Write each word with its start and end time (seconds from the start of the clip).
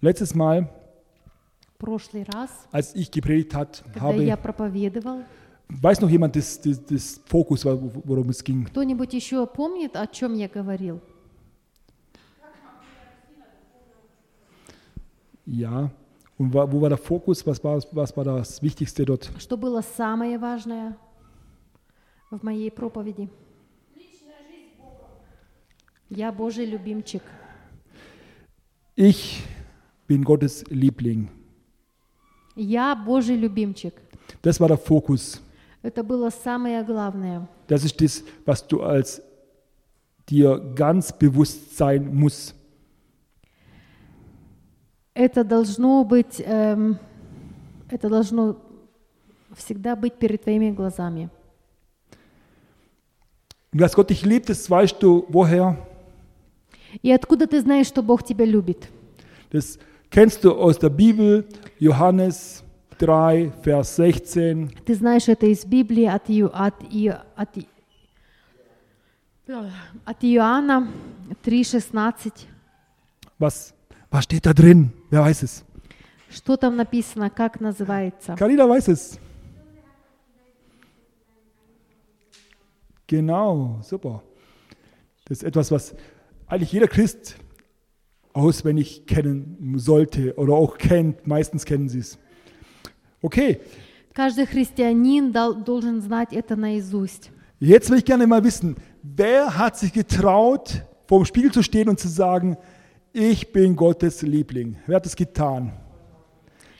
Letztes 0.00 0.34
Mal, 0.34 0.66
прошлый 1.78 2.24
раз, 2.24 2.50
als 2.72 2.94
ich 2.94 3.10
gepredigt 3.10 3.54
hat, 3.54 3.82
когда 3.92 4.14
я 4.22 4.32
habe, 4.32 4.42
проповедовал, 4.42 5.24
weiß 5.68 6.00
noch 6.00 6.10
jemand 6.10 6.34
das, 6.36 6.60
das, 6.60 6.84
das 6.86 7.20
Fokus, 7.26 7.64
wo- 7.64 8.02
worum 8.04 8.28
es 8.30 8.42
ging? 8.42 8.64
кто-нибудь 8.64 9.12
еще 9.14 9.46
помнит, 9.46 9.96
о 9.96 10.06
чем 10.06 10.34
я 10.34 10.48
говорил? 10.48 11.00
Ja. 15.46 15.90
Und 16.38 16.54
wo 16.54 16.80
war 16.80 16.88
der 16.88 16.98
Fokus? 16.98 17.46
Was 17.46 17.62
war, 17.62 17.78
was 17.92 18.16
war 18.16 18.24
das 18.24 18.62
Wichtigste 18.62 19.04
dort? 19.04 19.30
Что 19.38 19.56
было 19.58 19.82
самое 19.82 20.38
важное 20.38 20.96
в 22.30 22.42
моей 22.42 22.70
проповеди? 22.70 23.28
Я 26.08 26.32
Божий 26.32 26.64
любимчик. 26.66 27.22
Ich 28.96 29.42
bin 30.09 30.23
Gottes 30.23 30.63
Liebling. 30.69 31.29
Я 32.55 32.95
Божий 32.95 33.35
любимчик. 33.35 33.93
Das 34.41 34.59
war 34.59 34.67
der 34.67 34.77
Fokus. 34.77 35.41
Это 35.81 36.03
было 36.03 36.29
самое 36.29 36.83
главное. 36.83 37.47
Das 37.67 37.83
ist 37.83 37.99
das, 38.01 38.23
was 38.45 38.65
du 38.65 38.81
als 38.81 39.21
dir 40.27 40.59
ganz 40.75 41.11
bewusst 41.11 41.77
sein 41.77 42.13
muss. 42.15 42.53
Это 45.13 45.43
должно 45.43 46.03
быть, 46.03 46.41
эм, 46.45 46.99
это 47.89 48.09
должно 48.09 48.57
всегда 49.55 49.95
быть 49.95 50.15
перед 50.15 50.43
твоими 50.43 50.71
глазами. 50.71 51.29
Und 53.71 53.81
dass 53.81 53.93
Gott 53.93 54.09
dich 54.09 54.23
liebt, 54.25 54.49
das 54.49 54.69
weißt 54.69 55.01
du 55.01 55.25
woher? 55.29 55.77
И 57.01 57.11
откуда 57.11 57.45
ты 57.45 57.59
знаешь, 57.61 57.87
что 57.87 58.01
Бог 58.01 58.23
тебя 58.23 58.45
любит? 58.45 58.89
Das 59.51 59.77
kennst 60.09 60.43
du 60.43 60.53
aus 60.53 60.77
der 60.79 60.89
Bibel, 60.89 61.45
Johannes 61.79 62.63
3, 62.99 63.51
Vers 63.61 63.95
16. 63.97 64.85
Ты 64.85 64.95
знаешь 64.95 65.27
это 65.27 65.45
из 65.47 65.65
Библии 65.65 66.05
от, 66.05 66.29
Ию- 66.29 66.51
от, 66.53 66.81
Ию- 66.91 67.21
от, 67.35 67.57
И- 67.57 67.67
от 70.05 70.23
Иоанна 70.23 70.87
3,16. 71.43 72.31
Was, 73.37 73.73
was 74.09 74.23
steht 74.23 74.45
da 74.45 74.53
drin? 74.53 74.91
Wer 75.09 75.23
weiß 75.23 75.43
es? 75.43 75.63
Что 76.29 76.57
там 76.57 76.75
написано, 76.77 77.29
как 77.29 77.59
называется? 77.59 78.35
Carina 78.35 78.67
weiß 78.67 78.87
es. 78.89 79.19
Genau, 83.07 83.79
super. 83.83 84.23
Das 85.25 85.39
ist 85.39 85.43
etwas, 85.43 85.71
was 85.71 85.95
eigentlich 86.47 86.71
jeder 86.71 86.87
Christ 86.87 87.35
auswendig 88.33 89.05
kennen 89.05 89.73
sollte 89.77 90.33
oder 90.35 90.53
auch 90.53 90.77
kennt. 90.77 91.25
Meistens 91.27 91.65
kennen 91.65 91.89
sie 91.89 91.99
es. 91.99 92.17
Okay, 93.21 93.59
Каждый 94.13 94.45
христианин 94.45 95.31
дал- 95.33 95.55
должен 95.55 96.01
знать 96.01 96.31
это 96.33 96.55
наизусть. 96.55 97.31
jetzt 97.59 97.89
will 97.89 97.97
ich 97.97 98.05
gerne 98.05 98.25
mal 98.27 98.43
wissen, 98.43 98.75
wer 99.03 99.57
hat 99.57 99.77
sich 99.77 99.91
getraut, 99.93 100.83
vor 101.07 101.19
dem 101.19 101.25
Spiegel 101.25 101.51
zu 101.51 101.61
stehen 101.63 101.89
und 101.89 101.99
zu 101.99 102.07
sagen, 102.07 102.57
ich 103.13 103.51
bin 103.51 103.75
Gottes 103.75 104.21
Liebling? 104.21 104.77
Wer 104.87 104.97
hat 104.97 105.05
das 105.05 105.15
getan? 105.15 105.71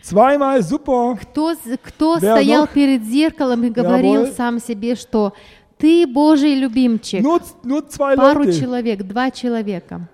Zweimal, 0.02 0.62
super. 0.62 1.16
Кто, 1.20 1.54
з- 1.56 1.78
кто 1.82 2.18
Wer 2.20 2.36
стоял 2.38 2.66
noch? 2.66 2.74
перед 2.74 3.04
зеркалом 3.06 3.64
и 3.64 3.70
говорил 3.70 4.26
Jawohl. 4.26 4.34
сам 4.36 4.60
себе, 4.60 4.96
что 4.96 5.34
ты 5.80 6.06
Божий 6.06 6.56
любимчик? 6.56 7.24
Nur, 7.24 7.42
nur 7.64 7.88
zwei 7.90 8.16
Пару 8.16 8.44
Leute. 8.44 8.60
человек, 8.60 9.02
два 9.04 9.32
человека. 9.32 10.08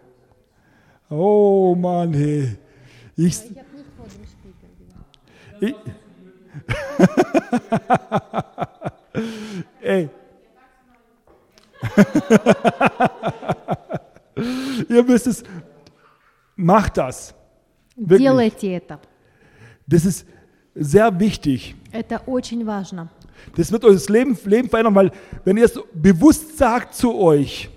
Oh 1.10 1.76
Mann, 1.76 2.14
hey. 2.14 2.58
Ich, 3.18 3.40
ich, 5.62 5.72
Ey. 9.82 10.10
Ihr 14.90 15.04
müsst 15.04 15.28
es, 15.28 15.44
macht 16.56 16.98
das. 16.98 17.34
Wirklich. 17.96 18.20
Делайте 18.20 18.76
это. 18.76 19.00
Das 19.86 20.06
ist 20.06 20.26
sehr 20.74 21.20
wichtig. 21.20 21.76
Это 21.92 22.22
очень 22.26 22.66
важно. 22.66 23.10
Das 23.56 23.72
wird 23.72 23.84
euer 23.84 24.00
Leben, 24.08 24.38
Leben 24.46 24.70
verändern, 24.70 24.96
weil 24.96 25.12
wenn 25.44 25.58
ihr 25.58 25.66
es 25.66 25.80
bewusst 25.94 26.58
sagt 26.58 26.94
zu 26.94 27.16
euch, 27.16 27.70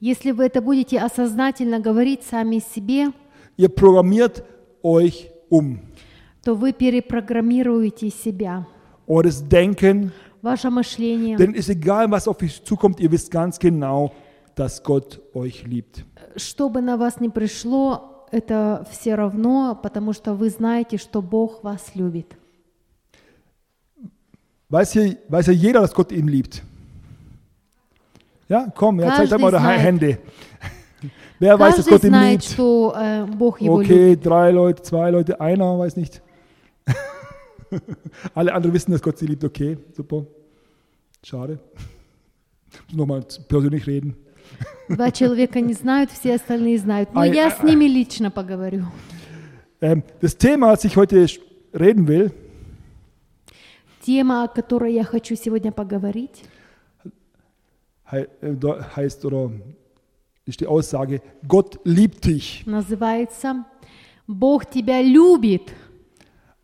Если 0.00 0.30
вы 0.30 0.46
это 0.46 0.62
будете 0.62 0.98
осознательно 0.98 1.78
говорить 1.78 2.22
сами 2.22 2.58
себе, 2.58 3.12
ihr 3.58 3.68
programmiert 3.68 4.42
euch 4.82 5.30
um. 5.50 5.78
то 6.42 6.54
вы 6.54 6.72
перепрограммируете 6.72 8.08
себя, 8.08 8.66
Eures 9.06 9.46
Denken, 9.46 10.10
ваше 10.40 10.70
мышление. 10.70 11.36
Denn 11.36 11.54
es 11.54 11.68
egal, 11.68 12.10
was 12.10 12.26
auf 12.26 12.40
euch 12.40 12.64
zukommt, 12.64 12.98
ihr 12.98 13.10
wisst 13.12 13.30
ganz 13.30 13.58
genau, 13.58 14.12
dass 14.54 14.82
Gott 14.82 15.20
euch 15.34 15.64
liebt. 15.64 16.06
Что 16.36 16.70
бы 16.70 16.80
на 16.80 16.96
вас 16.96 17.20
ни 17.20 17.28
пришло, 17.28 18.26
это 18.32 18.86
все 18.90 19.16
равно, 19.16 19.78
потому 19.82 20.14
что 20.14 20.32
вы 20.32 20.48
знаете, 20.48 20.96
что 20.96 21.20
Бог 21.20 21.62
вас 21.62 21.94
любит. 21.94 22.38
Weiß 24.70 24.92
hier, 24.92 25.18
weiß 25.28 25.48
ja 25.48 25.52
jeder, 25.52 25.80
dass 25.82 25.92
Gott 25.92 26.10
ihn 26.10 26.26
liebt. 26.26 26.62
Ja, 28.49 28.71
komm, 28.75 28.99
ja, 28.99 29.07
zeigt 29.07 29.17
Каждый 29.31 29.33
einmal 29.35 29.53
eure 29.53 29.61
знает. 29.61 29.81
Hände. 29.81 30.17
Wer 31.39 31.59
weiß, 31.59 31.75
dass 31.77 31.85
Каждый 31.85 31.89
Gott 31.91 32.03
ihn 32.03 32.09
знает, 32.09 32.41
liebt? 32.41 32.53
что 32.53 32.93
э, 32.95 33.25
Бог 33.25 33.59
его 33.61 33.81
любит. 33.81 33.91
Okay, 33.95 34.15
drei 34.15 34.51
Leute, 34.51 34.81
zwei 34.83 35.09
Leute, 35.11 35.39
einer, 35.41 35.77
weiß 35.79 35.95
nicht. 35.97 36.21
Alle 38.33 38.53
anderen 38.53 38.73
wissen, 38.73 38.91
dass 38.91 39.01
Gott 39.01 39.17
sie 39.17 39.25
liebt. 39.27 39.43
Okay, 39.43 39.77
super. 39.93 40.25
Schade. 41.23 41.59
Muss 42.89 42.95
nochmal 42.97 43.25
persönlich 43.47 43.85
reden. 43.87 44.15
Два 44.87 45.09
человека 45.11 45.59
не 45.59 45.73
знают, 45.73 46.11
все 46.11 46.35
остальные 46.35 46.77
знают. 46.77 47.13
Но 47.13 47.21
А- 47.21 47.25
я 47.27 47.47
а- 47.47 47.51
с 47.51 47.63
ними 47.63 47.85
лично 47.85 48.29
поговорю. 48.29 48.85
Ähm, 49.81 50.03
das 50.21 50.37
Thema, 50.37 50.71
das 50.71 50.85
ich 50.85 50.95
heute 50.95 51.25
sch- 51.25 51.39
reden 51.73 52.07
will, 52.07 52.31
Тема, 54.05 54.43
о 54.43 54.47
которой 54.47 54.93
я 54.93 55.03
хочу 55.03 55.35
сегодня 55.35 55.71
поговорить, 55.71 56.43
hei- 56.43 56.43
äh, 56.43 56.43
do- 56.43 56.53
heißt 58.11 59.25
oder 59.25 59.51
ist 60.45 60.59
die 60.59 60.67
Aussage, 60.67 61.21
Gott 61.47 61.79
liebt 61.83 62.25
dich, 62.25 62.65
называется 62.65 63.65
«Бог 64.27 64.69
тебя 64.69 65.01
любит, 65.01 65.73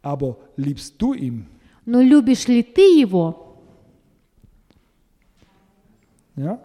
aber 0.01 0.37
liebst 0.55 1.01
du 1.01 1.13
ihn? 1.13 1.47
но 1.85 2.01
любишь 2.01 2.47
ли 2.47 2.63
ты 2.63 2.81
Его?» 2.99 3.57
Ja? 6.35 6.59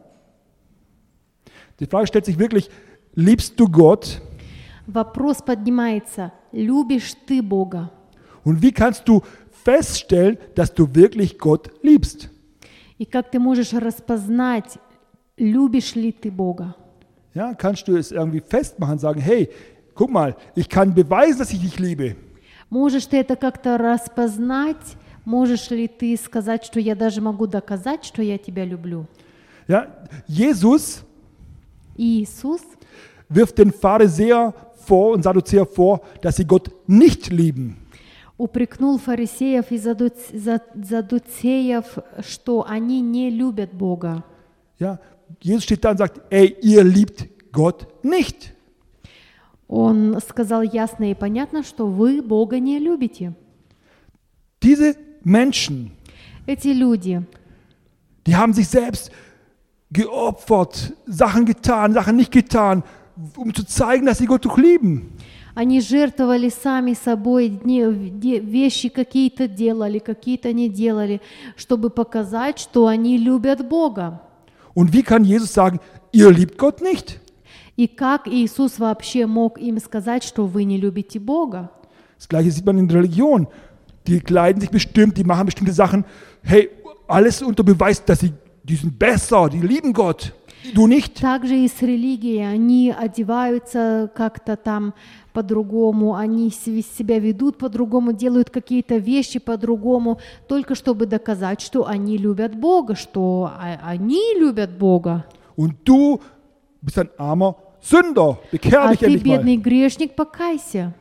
Die 1.80 1.86
Frage 1.86 2.06
stellt 2.06 2.24
sich 2.24 2.38
wirklich, 2.38 2.70
liebst 3.14 3.58
du 3.58 3.68
Gott? 3.68 4.20
Вопрос 4.86 5.42
поднимается, 5.42 6.32
любишь 6.52 7.14
ты 7.26 7.42
Бога? 7.42 7.90
Und 8.44 8.62
wie 8.62 8.72
kannst 8.72 9.08
du 9.08 9.22
feststellen, 9.64 10.38
dass 10.54 10.72
du 10.72 10.94
wirklich 10.94 11.38
Gott 11.38 11.70
liebst? 11.82 12.29
И 13.00 13.04
как 13.04 13.30
ты 13.30 13.38
можешь 13.38 13.72
распознать, 13.72 14.78
любишь 15.36 15.94
ли 15.94 16.12
ты 16.12 16.30
Бога? 16.30 16.74
Ja, 17.34 17.54
kannst 17.54 17.86
du 17.86 17.96
es 17.96 18.12
irgendwie 18.12 18.40
festmachen, 18.40 18.98
sagen, 18.98 19.20
hey, 19.20 19.50
guck 19.94 20.10
mal, 20.10 20.34
ich 20.54 20.68
kann 20.68 20.94
beweisen, 20.94 21.38
dass 21.38 21.52
ich 21.52 21.60
dich 21.60 21.78
liebe. 21.78 22.16
Можешь 22.70 23.06
ты 23.06 23.18
это 23.18 23.36
как-то 23.36 23.76
распознать? 23.78 24.96
Можешь 25.24 25.70
ли 25.70 25.88
ты 25.88 26.16
сказать, 26.16 26.64
что 26.64 26.80
я 26.80 26.94
даже 26.94 27.20
могу 27.20 27.46
доказать, 27.46 28.04
что 28.04 28.22
я 28.22 28.38
тебя 28.38 28.64
люблю? 28.64 29.06
Ja, 29.68 29.88
Jesus 30.28 31.04
И 31.96 32.22
Иисус 32.22 32.62
wirft 33.28 33.58
den 33.58 33.72
Pharisäer 33.72 34.54
vor 34.84 35.14
und 35.14 35.22
Sadduzäer 35.22 35.66
vor, 35.66 36.00
dass 36.22 36.36
sie 36.36 36.44
Gott 36.44 36.70
nicht 36.86 37.30
lieben. 37.30 37.76
упрекнул 38.40 38.98
фарисеев 38.98 39.70
и 39.72 39.76
задуц- 39.76 40.36
за- 40.36 40.60
задуцеев, 40.74 41.98
что 42.20 42.64
они 42.68 43.00
не 43.00 43.30
любят 43.30 43.72
Бога. 43.72 44.24
Ja, 44.78 44.98
Jesus 45.40 45.64
steht 45.64 45.84
da 45.84 45.90
und 45.92 45.98
sagt, 45.98 46.20
ey, 46.30 46.56
ihr 46.62 46.84
liebt 46.84 47.26
Gott 47.52 47.86
nicht. 48.04 48.52
Он 49.68 50.20
сказал 50.20 50.62
ясно 50.62 51.10
и 51.10 51.14
понятно, 51.14 51.64
что 51.64 51.86
вы 51.88 52.22
Бога 52.22 52.60
не 52.60 52.78
любите. 52.78 53.32
Diese 54.62 54.96
Menschen, 55.24 55.90
Эти 56.46 56.68
люди, 56.68 57.22
die 58.26 58.36
haben 58.36 58.52
sich 58.52 58.68
selbst 58.68 59.10
geopfert, 59.90 60.92
Sachen 61.06 61.44
getan, 61.44 61.92
Sachen 61.92 62.16
nicht 62.16 62.30
getan, 62.30 62.84
um 63.36 63.52
zu 63.54 63.64
zeigen, 63.64 64.06
dass 64.06 64.18
sie 64.18 64.26
Gott 64.26 64.44
doch 64.44 64.58
lieben. 64.58 65.12
Они 65.53 65.81
жертвовали 65.81 66.49
сами 66.49 66.93
собой, 66.93 67.49
дни- 67.49 68.39
вещи 68.39 68.89
какие-то 68.89 69.47
делали, 69.47 69.99
какие-то 69.99 70.53
не 70.53 70.69
делали, 70.69 71.21
чтобы 71.55 71.89
показать, 71.89 72.59
что 72.59 72.87
они 72.87 73.17
любят 73.17 73.67
Бога. 73.67 74.21
Und 74.73 74.93
wie 74.93 75.03
kann 75.03 75.23
Jesus 75.25 75.53
sagen, 75.53 75.79
ihr 76.13 76.31
liebt 76.31 76.57
Gott 76.57 76.81
nicht? 76.81 77.19
И 77.77 77.87
как 77.87 78.27
Иисус 78.27 78.79
вообще 78.79 79.25
мог 79.25 79.57
им 79.59 79.79
сказать, 79.79 80.23
что 80.23 80.45
вы 80.45 80.63
не 80.65 80.77
любите 80.77 81.19
Бога? 81.19 81.71
Das 82.17 82.27
gleiche 82.29 82.51
sieht 82.51 82.65
man 82.65 82.77
in 82.77 82.89
Religion. 82.89 83.47
Die 84.07 84.19
kleiden 84.19 84.61
sich 84.61 84.69
bestimmt, 84.69 85.17
die 85.17 85.23
machen 85.23 85.45
bestimmte 85.45 85.73
Sachen. 85.73 86.05
Hey, 86.43 86.69
alles 87.07 87.41
unter 87.41 87.63
Beweis, 87.63 88.03
dass 88.05 88.19
sie, 88.19 88.33
die 88.63 88.75
sind 88.75 88.97
besser, 88.97 89.49
die 89.49 89.59
lieben 89.59 89.93
Gott. 89.93 90.33
Du 90.75 90.85
nicht. 90.85 91.19
Также 91.19 91.55
и 91.55 91.67
с 91.67 91.81
религией. 91.81 92.41
Они 92.43 92.91
одеваются 92.91 94.11
как-то 94.13 94.55
там 94.55 94.93
по-другому, 95.33 96.15
они 96.15 96.49
се- 96.51 96.81
себя 96.81 97.19
ведут 97.19 97.57
по-другому, 97.57 98.13
делают 98.13 98.49
какие-то 98.49 98.97
вещи 98.97 99.39
по-другому, 99.39 100.19
только 100.47 100.75
чтобы 100.75 101.05
доказать, 101.05 101.61
что 101.61 101.85
они 101.87 102.17
любят 102.17 102.55
Бога, 102.55 102.95
что 102.95 103.51
а- 103.57 103.79
они 103.83 104.35
любят 104.39 104.71
Бога. 104.77 105.25
Und 105.57 105.73
du 105.85 106.19
bist 106.83 106.97
ein 106.97 107.09
armer 107.17 107.55
Sünder. 107.81 108.37
Bekehr 108.51 108.79
А 108.81 108.89
dich 108.91 108.99
ты, 108.99 109.05
endlich 109.07 109.23
mal. 109.25 109.37
бедный 109.37 109.57
грешник, 109.57 110.15
покайся. 110.15 110.93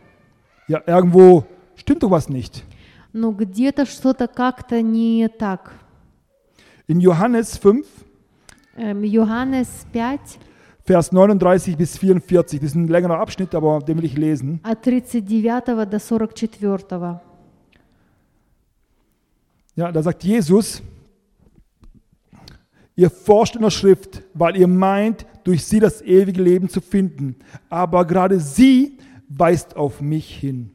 Ja, 0.69 0.81
irgendwo 0.87 1.45
stimmt 1.77 2.03
doch 2.03 2.11
was 2.11 2.29
nicht. 2.31 2.63
Но 3.13 3.33
где-то 3.33 3.87
что-то 3.87 4.29
как-то 4.29 4.83
не 4.83 5.29
так. 5.29 5.73
In 6.89 6.99
Johannes 7.01 7.59
5, 7.59 7.85
Эм, 8.77 9.03
Johannes 9.03 9.69
5, 9.93 10.39
Vers 10.84 11.12
39 11.12 11.78
bis 11.78 11.98
44, 11.98 12.60
das 12.60 12.70
ist 12.70 12.76
ein 12.76 12.88
längerer 12.88 13.20
Abschnitt, 13.20 13.56
aber 13.56 13.80
den 13.80 13.98
will 13.98 14.06
ich 14.06 14.16
lesen. 14.18 14.60
от 14.64 14.86
39 14.86 16.60
до 16.60 16.78
44. 16.78 17.20
Ja, 19.76 19.92
da 19.92 20.04
sagt 20.04 20.24
Jesus, 20.24 20.82
ihr 22.96 23.10
forscht 23.10 23.56
in 23.56 23.62
der 23.62 23.72
Schrift, 23.72 24.22
weil 24.34 24.56
ihr 24.56 24.68
meint, 24.68 25.26
durch 25.44 25.66
sie 25.66 25.80
das 25.80 26.02
ewige 26.02 26.42
Leben 26.42 26.70
zu 26.70 26.82
finden. 26.82 27.36
Aber 27.70 28.06
gerade 28.06 28.40
sie 28.40 28.98
weist 29.28 29.76
auf 29.76 30.02
mich 30.02 30.36
hin. 30.36 30.72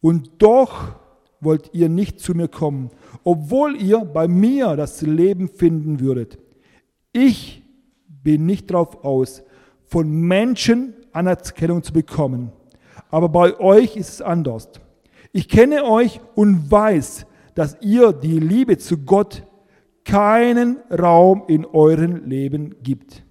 Und 0.00 0.30
doch 0.38 0.96
wollt 1.40 1.70
ihr 1.72 1.88
nicht 1.88 2.20
zu 2.20 2.34
mir 2.34 2.48
kommen, 2.48 2.90
obwohl 3.24 3.76
ihr 3.76 4.00
bei 4.00 4.28
mir 4.28 4.76
das 4.76 5.02
Leben 5.02 5.48
finden 5.48 6.00
würdet. 6.00 6.38
Ich 7.12 7.62
bin 8.25 8.45
nicht 8.45 8.71
darauf 8.71 9.05
aus, 9.05 9.41
von 9.85 10.11
Menschen 10.11 10.93
Anerkennung 11.13 11.81
zu 11.81 11.93
bekommen. 11.93 12.51
Aber 13.09 13.29
bei 13.29 13.57
euch 13.59 13.95
ist 13.95 14.09
es 14.09 14.21
anders. 14.21 14.69
Ich 15.31 15.47
kenne 15.47 15.85
euch 15.85 16.19
und 16.33 16.69
weiß, 16.69 17.25
dass 17.53 17.77
ihr 17.81 18.11
die 18.11 18.39
Liebe 18.39 18.77
zu 18.77 18.97
Gott 18.97 19.43
keinen 20.03 20.77
Raum 20.91 21.43
in 21.47 21.65
euren 21.65 22.29
Leben 22.29 22.75
gibt. 22.83 23.23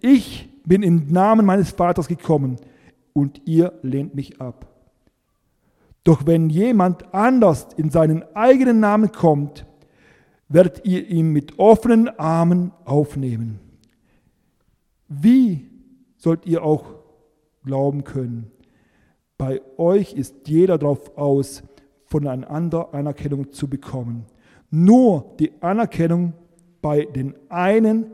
Ich 0.00 0.48
bin 0.64 0.82
im 0.82 1.08
Namen 1.08 1.44
meines 1.44 1.70
Vaters 1.72 2.08
gekommen 2.08 2.56
und 3.12 3.42
ihr 3.46 3.72
lehnt 3.82 4.14
mich 4.14 4.40
ab. 4.40 4.66
Doch 6.04 6.24
wenn 6.24 6.48
jemand 6.48 7.12
anders 7.12 7.68
in 7.76 7.90
seinen 7.90 8.24
eigenen 8.34 8.80
Namen 8.80 9.12
kommt, 9.12 9.66
werdet 10.49 10.85
ihr 10.85 11.07
ihn 11.07 11.29
mit 11.31 11.59
offenen 11.59 12.07
Armen 12.19 12.71
aufnehmen. 12.85 13.59
Wie 15.07 15.69
sollt 16.17 16.45
ihr 16.45 16.63
auch 16.63 16.85
glauben 17.63 18.03
können? 18.03 18.51
Bei 19.37 19.61
euch 19.77 20.13
ist 20.13 20.47
jeder 20.47 20.77
darauf 20.77 21.17
aus, 21.17 21.63
voneinander 22.05 22.93
Anerkennung 22.93 23.51
zu 23.51 23.67
bekommen. 23.67 24.25
Nur 24.69 25.35
die 25.39 25.51
Anerkennung 25.61 26.33
bei 26.81 27.05
den 27.05 27.35
einen 27.49 28.11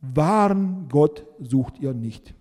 wahren 0.00 0.86
Gott 0.90 1.24
sucht 1.38 1.78
ihr 1.78 1.94
nicht. 1.94 2.34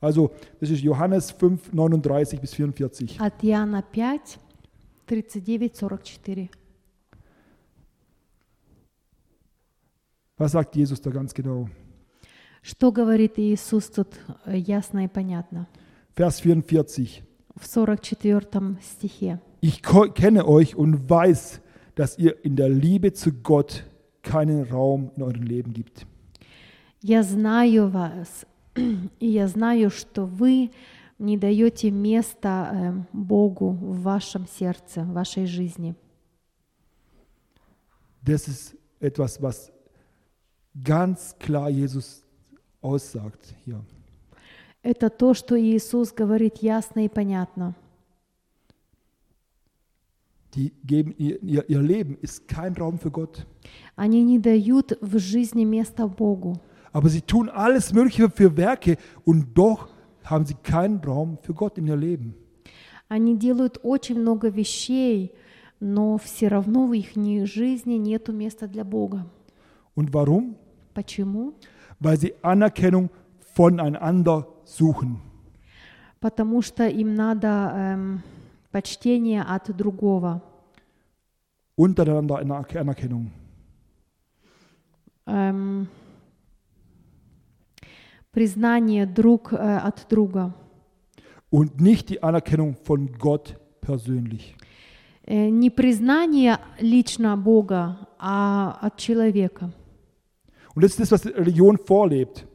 Also, 0.00 0.30
das 0.60 0.70
ist 0.70 0.82
Johannes 0.82 1.30
5, 1.30 1.72
39 1.72 2.40
bis 2.40 2.54
44. 2.54 3.20
От 3.20 3.42
Иоанна 3.42 3.82
5, 3.92 4.38
39-44. 5.06 6.48
Was 10.38 10.52
sagt 10.52 10.74
Jesus 10.76 11.00
da 11.00 11.10
ganz 11.10 11.32
genau? 11.34 11.68
Что 12.62 12.90
говорит 12.92 13.38
Иисус 13.38 13.88
тут 13.90 14.18
э, 14.46 14.56
ясно 14.56 15.04
и 15.04 15.08
понятно? 15.08 15.66
Vers 16.16 16.40
44. 16.40 17.22
В 17.56 17.66
44 17.66 18.76
стихе. 18.82 19.38
Ich 19.60 19.82
ko- 19.82 20.10
kenne 20.12 20.46
euch 20.46 20.74
und 20.76 21.08
weiß, 21.08 21.60
dass 21.94 22.18
ihr 22.18 22.44
in 22.44 22.56
der 22.56 22.68
Liebe 22.68 23.12
zu 23.12 23.32
Gott 23.32 23.84
keinen 24.22 24.64
Raum 24.64 25.10
in 25.16 25.22
eurem 25.22 25.42
Leben 25.42 25.72
gibt. 25.72 26.06
«Я 27.02 27.22
знаю 27.22 27.88
вас, 27.90 28.46
и 28.74 29.26
я 29.28 29.46
знаю, 29.46 29.90
что 29.90 30.24
вы 30.24 30.70
не 31.18 31.36
даете 31.36 31.90
места 31.90 32.70
э, 32.72 32.92
Богу 33.12 33.70
в 33.70 34.02
вашем 34.02 34.46
сердце, 34.46 35.02
в 35.02 35.12
вашей 35.12 35.46
жизни». 35.46 35.94
Das 38.22 38.48
ist 38.48 38.74
etwas, 39.00 39.40
was 39.42 39.70
ganz 40.83 41.35
klar 41.39 41.69
Jesus 41.69 42.23
aussagt 42.81 43.55
hier. 43.65 43.81
Это 44.81 45.09
то, 45.09 45.33
что 45.33 45.59
Иисус 45.59 46.13
говорит 46.13 46.57
ясно 46.63 47.03
и 47.05 47.09
понятно. 47.09 47.75
Die 50.55 50.71
geben 50.83 51.13
ihr, 51.17 51.43
ihr, 51.43 51.81
Leben 51.81 52.17
ist 52.21 52.47
kein 52.47 52.73
Raum 52.73 52.97
für 52.97 53.11
Gott. 53.11 53.45
Они 53.95 54.23
не 54.23 54.39
дают 54.39 54.97
в 55.01 55.19
жизни 55.19 55.63
места 55.63 56.07
Богу. 56.07 56.59
Aber 56.91 57.09
sie 57.09 57.21
tun 57.21 57.49
alles 57.49 57.93
Mögliche 57.93 58.29
für 58.31 58.57
Werke 58.57 58.97
und 59.25 59.55
doch 59.55 59.89
haben 60.23 60.45
sie 60.45 60.55
keinen 60.55 60.97
Raum 60.99 61.37
für 61.43 61.53
Gott 61.53 61.77
in 61.77 61.85
ihr 61.87 61.95
Leben. 61.97 62.33
Они 63.09 63.37
делают 63.37 63.79
очень 63.83 64.19
много 64.19 64.49
вещей, 64.49 65.33
но 65.79 66.17
все 66.17 66.47
равно 66.47 66.87
в 66.87 66.93
их 66.93 67.15
ни- 67.15 67.43
жизни 67.43 67.95
нет 67.95 68.27
места 68.29 68.67
для 68.67 68.83
Бога. 68.83 69.27
Und 69.98 70.12
warum? 70.12 70.56
Почему? 70.94 71.54
Weil 72.00 72.18
sie 72.18 72.34
Anerkennung 72.42 73.10
voneinander 73.54 74.46
suchen. 74.64 75.20
Потому 76.20 76.62
что 76.62 76.88
им 76.88 77.14
надо 77.14 77.70
эм, 77.74 78.22
почтение 78.72 79.42
от 79.42 79.76
другого, 79.76 80.42
Untereinander 81.76 82.38
eine 82.38 82.56
Anerkennung. 82.56 83.30
эм, 85.26 85.88
признание 88.30 89.06
друг 89.06 89.52
э, 89.52 89.56
от 89.56 90.06
друга. 90.08 90.54
Und 91.50 91.80
nicht 91.80 92.08
die 92.08 92.22
Anerkennung 92.22 92.74
von 92.84 93.12
Gott 93.18 93.56
persönlich. 93.80 94.56
Э, 95.26 95.48
не 95.48 95.70
признание 95.70 96.58
лично 96.80 97.36
Бога, 97.36 98.08
а 98.18 98.78
от 98.80 98.96
человека. 98.98 99.72
Und 100.74 100.82
das 100.82 100.92
ist 100.92 101.00
das, 101.00 101.12
was 101.12 101.26
Religion 101.26 101.78
vorlebt. 101.78 102.46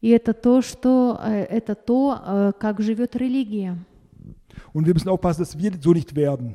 И 0.00 0.08
это 0.08 0.34
то, 0.34 0.62
что 0.62 1.16
э, 1.22 1.44
это 1.44 1.76
то, 1.76 2.18
э, 2.24 2.52
как 2.58 2.80
живет 2.80 3.14
религия. 3.14 3.78
Und 4.72 4.86
wir 4.86 4.94
müssen 4.94 5.08
aufpassen, 5.08 5.42
dass 5.42 5.56
wir 5.56 5.72
so 5.80 5.92
nicht 5.92 6.16
werden. 6.16 6.54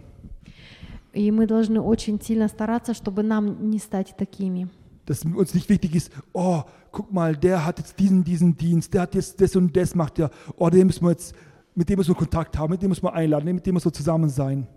И 1.14 1.32
мы 1.32 1.48
должны 1.48 1.82
очень 1.82 2.22
сильно 2.22 2.48
стараться, 2.48 2.94
чтобы 2.94 3.24
нам 3.24 3.70
не 3.70 3.80
стать 3.80 4.16
такими. 4.18 4.68
Dass 5.06 5.24
uns 5.24 5.54
nicht 5.54 5.70
wichtig 5.70 5.96
ist, 5.96 6.12
oh, 6.34 6.64
guck 6.92 7.12
mal, 7.14 7.36
der 7.36 7.66
hat 7.66 7.80
jetzt 7.80 7.98
diesen, 7.98 8.24
diesen 8.26 8.58
Dienst, 8.58 8.94
der 8.94 9.04
hat 9.04 9.16
jetzt 9.16 9.40
das 9.40 9.56
und 9.56 9.76
das 9.76 9.96
macht 9.96 10.20
er. 10.20 10.30
Oh, 10.58 10.70
den 10.70 10.88
müssen 10.88 11.06
wir 11.06 11.12
jetzt, 11.12 11.34
mit 11.74 11.88
dem 11.88 11.98
müssen 11.98 12.12
wir 12.12 12.16
Kontakt 12.16 12.58
haben, 12.58 12.72
mit 12.72 12.82
dem 12.82 12.90
müssen 12.90 13.04
wir 13.04 13.14
einladen, 13.14 13.56
mit 13.56 13.66
dem 13.66 13.76
müssen 13.76 13.86
wir 13.86 13.94
zusammen 13.94 14.30
sein. 14.30 14.68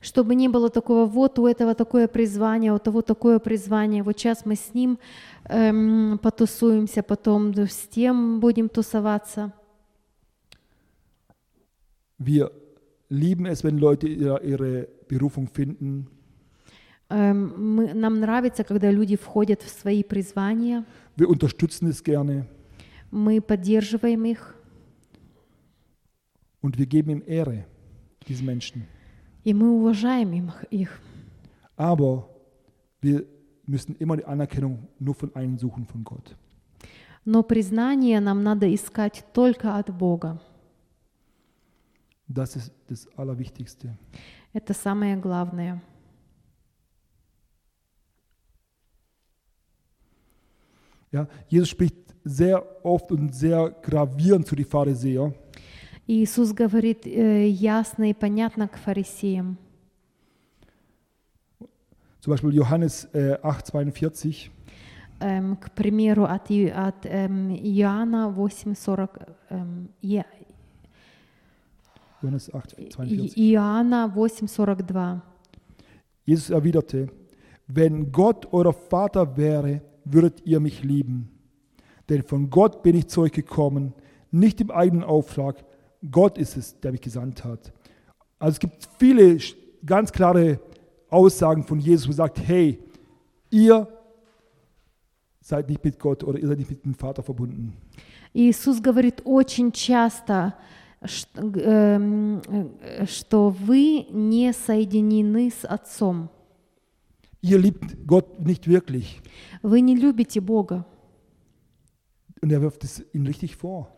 Чтобы 0.00 0.34
не 0.34 0.48
было 0.48 0.70
такого, 0.70 1.06
вот 1.06 1.38
у 1.38 1.46
этого 1.46 1.74
такое 1.74 2.08
призвание, 2.08 2.72
у 2.72 2.78
того 2.78 3.02
такое 3.02 3.38
призвание, 3.38 4.02
вот 4.02 4.18
сейчас 4.18 4.46
мы 4.46 4.54
с 4.54 4.74
ним 4.74 4.98
эм, 5.44 6.18
потусуемся, 6.22 7.02
потом 7.02 7.54
с 7.56 7.88
тем 7.88 8.40
будем 8.40 8.68
тусоваться. 8.68 9.52
Wir 12.18 12.50
lieben 13.08 13.46
es, 13.46 13.62
wenn 13.62 13.78
Leute 13.78 14.08
ihre, 14.08 14.88
Berufung 15.08 15.48
finden. 15.48 16.08
Эм, 17.08 17.76
мы, 17.76 17.94
нам 17.94 18.20
нравится, 18.20 18.64
когда 18.64 18.90
люди 18.90 19.16
входят 19.16 19.62
в 19.62 19.68
свои 19.68 20.02
призвания, 20.02 20.84
Wir 21.16 21.28
unterstützen 21.28 21.88
es 21.88 22.04
gerne 22.04 22.46
мы 23.10 23.40
поддерживаем 23.40 24.24
их, 24.24 24.54
und 26.60 26.76
wir 26.76 26.86
geben 26.86 27.10
ihm 27.10 27.22
Ehre, 27.26 27.64
diesen 28.26 28.46
Menschen. 28.46 28.86
и 29.47 29.53
мы 29.53 29.69
уважаем 29.71 30.31
им- 30.33 30.51
их. 30.71 30.99
Aber 31.75 32.29
wir 33.01 33.25
müssen 33.65 33.95
immer 33.95 34.17
die 34.17 34.25
Anerkennung 34.25 34.87
nur 34.99 35.15
von 35.15 35.33
einem 35.35 35.57
suchen, 35.57 35.85
von 35.85 36.03
Gott. 36.03 36.35
Но 37.25 37.41
признание 37.43 38.19
нам 38.19 38.43
надо 38.43 38.73
искать 38.73 39.23
только 39.33 39.77
от 39.77 39.89
Бога. 39.97 40.41
Das 42.27 42.55
ist 42.55 42.71
das 42.89 43.07
Allerwichtigste. 43.17 43.95
Это 44.53 44.73
самое 44.73 45.15
главное. 45.17 45.81
Ja, 51.11 51.27
Jesus 51.47 51.69
spricht 51.69 51.95
sehr 52.23 52.63
oft 52.83 53.11
und 53.11 53.33
sehr 53.35 53.69
gravierend 53.81 54.47
zu 54.47 54.55
den 54.55 54.65
Pharisäern. 54.65 55.33
И 56.07 56.23
Иисус 56.23 56.51
говорит 56.53 57.05
э, 57.07 57.47
ясно 57.47 58.09
и 58.09 58.13
понятно 58.13 58.67
к 58.67 58.77
фарисеям. 58.77 59.57
Zum 62.19 62.31
Beispiel 62.31 62.51
Johannes 62.51 63.05
äh, 63.13 63.37
8,42. 63.41 64.49
Эм, 65.19 65.55
к 65.57 65.71
примеру, 65.71 66.23
от, 66.25 66.49
И- 66.49 66.69
от 66.69 67.05
эм, 67.05 67.49
Иоанна 67.55 68.27
8.40, 68.29 69.09
эм, 69.49 69.89
Е- 70.01 70.25
Johannes 72.21 72.49
8,42. 72.51 73.33
И- 73.35 73.53
Иоанна 73.53 74.07
8.42. 74.13 75.21
Jesus 76.25 76.49
erwiderte, 76.49 77.09
wenn 77.67 78.11
Gott 78.11 78.47
euer 78.53 78.73
Vater 78.73 79.35
wäre, 79.37 79.81
würdet 80.05 80.41
ihr 80.45 80.59
mich 80.61 80.83
lieben. 80.83 81.29
Denn 82.09 82.23
von 82.23 82.49
Gott 82.49 82.83
bin 82.83 82.95
ich 82.95 83.07
zu 83.07 83.21
euch 83.21 83.31
gekommen, 83.33 83.93
nicht 84.31 84.59
im 84.61 84.71
eigenen 84.71 85.03
Auftrag. 85.03 85.63
Gott 86.09 86.37
ist 86.37 86.57
es, 86.57 86.79
der 86.79 86.91
mich 86.91 87.01
gesandt 87.01 87.43
hat. 87.43 87.71
Also 88.39 88.53
es 88.55 88.59
gibt 88.59 88.87
viele 88.99 89.35
sch- 89.35 89.55
ganz 89.85 90.11
klare 90.11 90.59
Aussagen 91.09 91.63
von 91.63 91.79
Jesus, 91.79 92.07
wo 92.07 92.11
er 92.11 92.15
sagt, 92.15 92.39
hey, 92.45 92.79
ihr 93.49 93.87
seid 95.41 95.69
nicht 95.69 95.83
mit 95.83 95.99
Gott 95.99 96.23
oder 96.23 96.39
ihr 96.39 96.47
seid 96.47 96.57
nicht 96.57 96.69
mit 96.69 96.83
dem 96.85 96.93
Vater 96.93 97.23
verbunden. 97.23 97.73
И 98.33 98.49
Иисус 98.49 98.81
говорит 98.81 99.21
очень 99.25 99.71
часто, 99.71 100.55
ш- 101.05 101.27
эм, 101.37 102.41
э, 102.81 103.05
что 103.05 103.49
вы 103.49 104.07
не 104.11 104.51
соединены 104.53 105.51
с 105.51 105.63
Отцом. 105.65 106.29
Ihr 107.41 107.59
liebt 107.59 108.07
Gott 108.07 108.39
nicht 108.39 108.67
wirklich. 108.67 109.21
Вы 109.61 109.81
не 109.81 109.95
любите 109.95 110.39
Бога. 110.41 110.85
Und 112.41 112.51
er 112.51 112.61
wirft 112.61 112.83
es 112.83 113.03
ihnen 113.13 113.27
richtig 113.27 113.55
vor. 113.55 113.95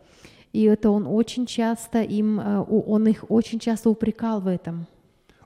И 0.53 0.63
это 0.63 0.89
он 0.89 1.07
очень 1.07 1.45
часто 1.45 2.01
им, 2.01 2.39
э, 2.39 2.59
он 2.59 3.07
их 3.07 3.25
очень 3.29 3.59
часто 3.59 3.89
упрекал 3.89 4.41
в 4.41 4.47
этом. 4.47 4.87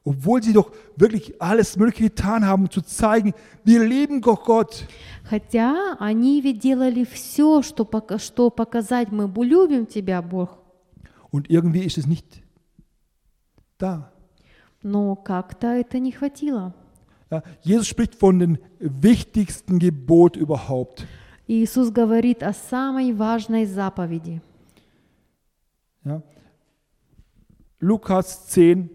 Obwohl 0.04 0.44
sie 0.44 0.54
doch 0.54 0.72
wirklich 0.96 1.42
alles 1.42 1.78
Mögliche 1.78 2.04
getan 2.04 2.46
haben, 2.46 2.66
um 2.66 2.70
zu 2.70 2.82
zeigen, 2.82 3.34
wir 3.64 3.84
lieben 3.84 4.22
Gott. 4.22 4.88
Хотя 5.24 5.98
они 6.00 6.42
ведь 6.42 6.60
делали 6.60 7.04
все, 7.04 7.64
что, 7.64 7.90
что 8.20 8.52
показать 8.52 9.12
мы 9.12 9.28
любим 9.44 9.88
тебя, 9.88 10.22
Бог. 10.22 10.60
Und 11.32 11.50
irgendwie 11.50 11.84
ist 11.84 11.98
es 11.98 12.06
nicht 12.06 12.44
da. 13.80 14.12
Но 14.84 15.16
как-то 15.16 15.68
это 15.68 15.98
не 15.98 16.12
хватило. 16.12 16.74
Ja, 17.32 17.42
Jesus 17.64 17.88
spricht 17.88 18.14
von 18.14 18.38
dem 18.38 18.60
wichtigsten 18.80 19.80
Gebot 19.80 20.38
überhaupt. 20.38 21.08
Иисус 21.48 21.90
говорит 21.90 22.44
о 22.44 22.54
самой 22.54 23.12
важной 23.12 23.66
заповеди. 23.66 24.42
Ja. 26.05 26.23
Lukas 27.79 28.47
10, 28.49 28.91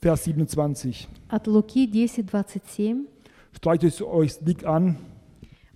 Vers 0.00 0.24
27. 0.24 1.08
От 1.28 1.46
Луки 1.46 1.86
10, 1.86 2.24
27. 2.24 3.06
Streicht 3.52 3.84
es 3.84 4.00
euch 4.02 4.38
dick 4.40 4.64
an. 4.64 4.96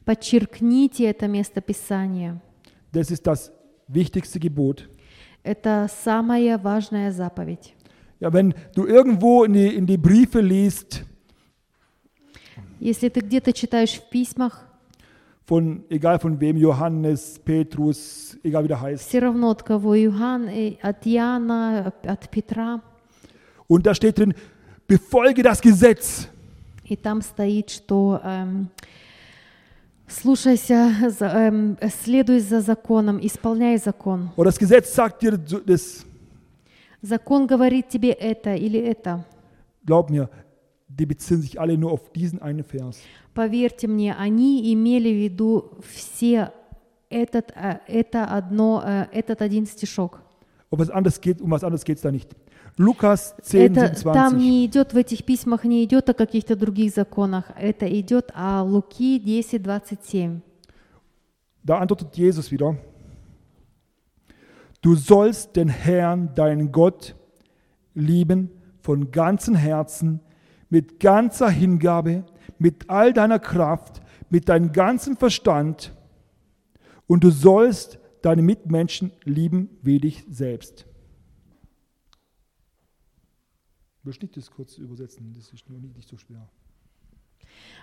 Подчеркните 0.05 1.05
это 1.05 1.29
место 1.29 1.61
Писания. 1.61 2.41
Das 2.93 3.11
ist 3.11 3.27
das 3.27 3.53
wichtigste 3.89 4.39
Gebot. 4.39 4.89
Это 5.43 5.89
самая 5.89 6.59
важная 6.59 7.11
заповедь. 7.13 7.75
Ja, 8.21 8.33
wenn 8.33 8.55
du 8.75 8.87
irgendwo 8.87 9.45
in 9.45 9.53
die, 9.55 9.75
in 9.75 9.87
die 9.87 9.97
Briefe 9.97 10.41
liest, 10.41 11.05
Если 12.79 13.09
ты 13.09 13.21
где-то 13.21 13.53
читаешь 13.53 13.93
в 13.93 14.09
письмах, 14.11 14.66
von 15.48 15.84
egal 15.90 16.20
von 16.20 16.40
wem, 16.42 16.58
Johannes, 16.58 17.40
Petrus, 17.40 18.38
egal 18.44 18.66
wie 18.66 18.68
der 18.68 18.82
heißt, 18.82 19.08
все 19.08 19.20
равно 19.20 19.50
от 19.52 19.64
кого 19.64 19.96
Иоанн, 19.96 20.50
э, 20.50 20.78
от 20.82 21.08
Иоанна, 21.08 21.94
от 22.06 22.30
Петра, 22.30 22.82
und 23.68 23.86
da 23.86 23.94
steht 23.94 24.18
drin, 24.18 24.34
befolge 24.88 25.42
das 25.44 25.62
Gesetz. 25.62 26.28
и 26.84 26.96
там 26.98 27.22
стоит, 27.22 27.70
что 27.70 28.20
эм, 28.24 28.70
слушайся, 30.08 30.92
эм, 31.22 31.78
следуй 32.04 32.40
за 32.40 32.60
законом, 32.62 33.18
исполняй 33.22 33.78
закон. 33.78 34.30
Und 34.36 34.46
das 34.46 34.58
Gesetz 34.60 34.94
sagt 34.94 35.22
dir 35.22 35.38
das, 35.38 36.06
Закон 37.02 37.48
говорит 37.48 37.88
тебе 37.90 38.12
это 38.12 38.56
или 38.56 38.80
это. 38.80 39.24
glaub 39.86 40.10
mir, 40.10 40.30
die 40.89 41.07
beziehen 41.07 41.41
sich 41.41 41.61
alle 41.61 41.77
nur 41.79 41.93
auf 41.93 42.11
diesen 42.13 42.41
einen 42.41 42.65
Vers. 42.65 43.01
Поверьте 43.35 43.89
мне, 43.89 44.15
они 44.15 44.73
имели 44.73 45.11
в 45.13 45.19
виду 45.19 45.79
все 45.81 46.53
этот, 47.09 47.53
э, 47.55 47.81
это 47.87 48.27
одно, 48.27 48.83
э, 48.85 49.07
этот 49.13 49.41
один 49.43 49.67
стишок. 49.67 50.21
Ob 50.71 50.81
es 50.81 50.91
anders 50.91 51.21
geht, 51.21 51.41
um 51.41 51.51
was 51.51 51.63
anderes 51.65 51.85
geht 51.85 51.97
es 51.97 52.03
da 52.03 52.11
nicht. 52.11 52.35
Lukas 52.79 53.35
10, 53.43 53.77
Это, 53.77 53.89
там 54.03 54.33
27. 54.33 54.39
не 54.39 54.67
идет, 54.67 54.95
в 54.95 54.97
этих 54.97 55.25
письмах 55.25 55.65
не 55.65 55.85
идет 55.85 56.09
о 56.09 56.15
каких-то 56.15 56.57
других 56.57 56.95
законах. 56.95 57.51
Это 57.59 57.87
идет 57.87 58.31
о 58.35 58.63
Луки 58.63 59.19
10, 59.19 59.63
27. 59.63 60.41
Da 61.65 61.79
antwortet 61.79 62.17
Jesus 62.17 62.51
wieder, 62.51 62.77
du 64.81 64.97
sollst 64.97 65.55
den 65.55 65.69
Herrn, 65.69 66.35
deinen 66.35 66.73
Gott, 66.73 67.15
lieben 67.95 68.51
von 68.81 69.13
ganzem 69.13 69.55
Herzen, 69.55 70.21
mit 70.71 71.01
ganzer 71.01 71.51
Hingabe, 71.51 72.25
mit 72.59 72.89
all 72.89 73.13
deiner 73.13 73.39
Kraft, 73.39 74.01
mit 74.31 74.49
deinem 74.49 74.73
ganzen 74.73 75.17
Verstand 75.17 75.93
und 77.07 77.25
du 77.25 77.31
sollst 77.31 77.99
deine 78.23 78.43
Mitmenschen 78.43 79.13
lieben 79.25 79.69
wie 79.83 79.99
dich 79.99 80.25
selbst. 80.31 80.87
Möchte 84.05 84.27
ich 84.27 84.33
das 84.33 84.51
kurz 84.51 84.79
übersetzen? 84.79 85.33
Das 85.37 85.53
ist 85.53 85.69
nur 85.69 85.79
nicht, 85.79 85.97
nicht 85.97 86.09
so 86.09 86.17
schwer. 86.17 86.49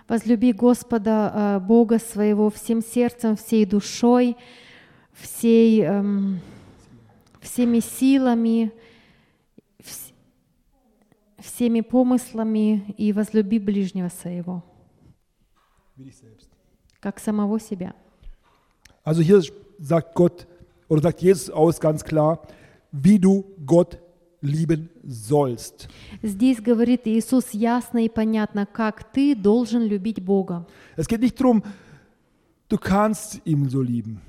Возлюби 0.08 0.52
Господа 0.52 1.56
э, 1.56 1.60
Бога 1.60 1.98
своего 1.98 2.50
всем 2.50 2.82
сердцем, 2.82 3.36
всей 3.36 3.64
душой, 3.64 4.36
всей, 5.12 5.82
эм, 5.82 6.40
всеми 7.40 7.80
силами, 7.80 8.64
вс- 8.66 8.72
всеми 11.45 11.81
помыслами 11.81 12.93
и 12.97 13.13
возлюби 13.13 13.59
ближнего 13.59 14.09
своего, 14.09 14.63
как 16.99 17.19
самого 17.19 17.59
себя. 17.59 17.93
Also 19.03 19.21
hier 19.21 19.43
sagt 19.77 20.15
Gott 20.15 20.47
oder 20.89 21.01
sagt 21.03 21.21
Jesus 21.21 21.51
aus 21.51 21.79
ganz 21.79 22.03
klar, 22.03 22.41
wie 22.91 23.19
du 23.19 23.45
Gott 23.63 23.99
lieben 24.41 24.89
sollst. 25.03 25.87
Здесь 26.23 26.59
говорит 26.59 27.01
Иисус 27.05 27.51
ясно 27.51 28.03
и 28.03 28.09
понятно, 28.09 28.65
как 28.65 29.03
ты 29.11 29.35
должен 29.35 29.83
любить 29.83 30.23
Бога. 30.23 30.65
Es 30.95 31.07
geht 31.07 31.21
nicht 31.21 31.39
darum, 31.39 31.63
du 32.69 32.77
kannst 32.77 33.41
ihn 33.45 33.69
so 33.69 33.81
lieben. 33.81 34.21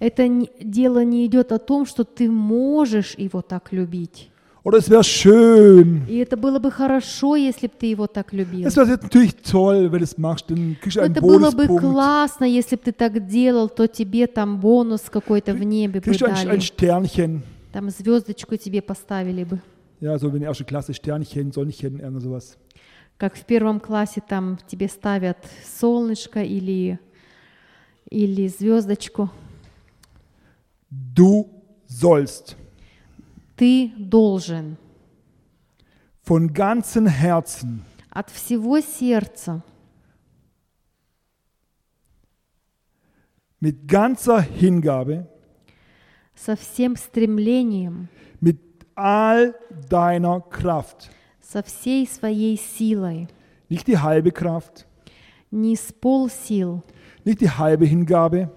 Это 0.00 0.28
дело 0.60 1.04
не 1.04 1.24
идет 1.26 1.52
о 1.52 1.60
том, 1.60 1.86
что 1.86 2.02
ты 2.02 2.28
можешь 2.28 3.14
его 3.16 3.40
так 3.40 3.72
любить. 3.72 4.31
Oder 4.64 4.78
es 4.78 4.88
wäre 4.88 5.02
schön. 5.02 6.06
И 6.06 6.18
это 6.18 6.36
было 6.36 6.60
бы 6.60 6.70
хорошо, 6.70 7.34
если 7.34 7.66
бы 7.66 7.72
ты 7.76 7.86
его 7.86 8.06
так 8.06 8.32
любил. 8.32 8.68
Es 8.68 8.76
wäre 8.76 8.86
natürlich 8.86 9.34
toll, 9.42 9.90
wenn 9.90 9.98
du 9.98 10.04
es 10.04 10.16
machst, 10.16 10.50
dann 10.50 10.76
kriegst 10.80 10.96
du 10.96 11.00
einen 11.00 11.16
Это 11.16 11.20
было 11.20 11.50
бы 11.50 11.66
классно, 11.66 12.44
если 12.44 12.76
бы 12.76 12.82
ты 12.82 12.92
так 12.92 13.26
делал, 13.26 13.68
то 13.68 13.88
тебе 13.88 14.28
там 14.28 14.60
бонус 14.60 15.02
какой-то 15.10 15.52
в 15.52 15.64
небе 15.64 16.00
бы 16.00 16.10
kriegst 16.10 16.22
ein, 16.22 16.48
ein. 16.48 16.60
Sternchen. 16.60 17.42
Там 17.72 17.90
звездочку 17.90 18.56
тебе 18.56 18.82
поставили 18.82 19.42
бы. 19.42 19.60
Ja, 20.00 20.16
so 20.18 20.32
wie 20.32 20.36
in 20.36 20.42
der 20.42 20.50
ersten 20.50 20.66
Klasse, 20.66 20.94
Sternchen, 20.94 21.50
Sonnchen, 21.50 21.98
irgend 21.98 22.22
sowas. 22.22 22.56
Как 23.18 23.34
в 23.34 23.44
первом 23.44 23.80
классе 23.80 24.22
там 24.26 24.58
тебе 24.68 24.88
ставят 24.88 25.38
солнышко 25.80 26.40
или, 26.40 27.00
или 28.10 28.46
звездочку. 28.46 29.28
Du 30.88 31.48
sollst 31.88 32.56
Ты 33.55 33.91
должен 33.97 34.77
von 36.21 36.53
ganzem 36.53 37.07
Herzen, 37.07 37.85
от 38.09 38.29
всего 38.29 38.81
сердца, 38.81 39.63
mit 43.59 43.87
ganzer 43.87 44.41
Hingabe, 44.41 45.27
со 46.35 46.55
всем 46.55 46.95
стремлением, 46.95 48.09
mit 48.41 48.59
all 48.95 49.55
deiner 49.89 50.41
Kraft, 50.41 51.09
со 51.39 51.63
всей 51.63 52.05
своей 52.07 52.57
силой, 52.57 53.27
nicht 53.69 53.87
die 53.87 53.97
halbe 53.97 54.31
Kraft, 54.31 54.85
не 55.49 55.75
с 55.75 55.93
полсил, 55.93 56.83
nicht 57.23 57.39
die 57.39 57.49
halbe 57.49 57.85
Hingabe, 57.85 58.51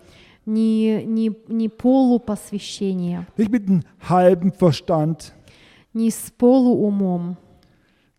Не, 0.46 1.04
не, 1.06 1.32
не 1.48 1.70
полупосвящения, 1.70 3.28
nicht 3.38 3.52
mit 3.52 3.68
dem 3.68 3.82
halben 4.00 4.52
Verstand. 4.52 5.34
не 5.94 6.12
с 6.12 6.32
полуумом. 6.38 7.38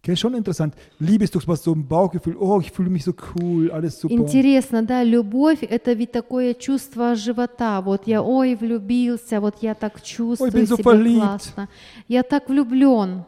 Gell, 0.07 0.17
schon 0.17 0.35
interessant. 0.35 0.73
Liebe 1.01 1.25
ist 1.25 1.35
doch 1.35 1.47
was 1.49 1.65
so 1.65 1.73
ein 1.73 1.85
Bauchgefühl. 1.87 2.37
Oh, 2.39 2.61
ich 2.61 2.71
fühle 2.71 2.91
mich 2.91 3.03
so 3.03 3.13
cool, 3.35 3.73
alles 3.73 3.99
super. 3.99 4.15
Интересно, 4.15 4.85
да, 4.85 5.03
любовь 5.03 5.65
это 5.65 5.95
ведь 5.95 6.13
такое 6.13 6.55
чувство 6.55 7.17
живота. 7.17 7.81
Вот 7.81 8.07
я, 8.07 8.23
ой, 8.23 8.55
влюбился, 8.55 9.41
вот 9.41 9.57
я 9.63 9.75
так 9.75 10.01
чувствую 10.03 10.53
bin 10.53 10.65
so 10.67 10.77
себя 10.77 10.93
verliebt. 10.93 11.21
классно. 11.21 11.69
Я 12.07 12.23
так 12.23 12.49
влюблен. 12.49 13.25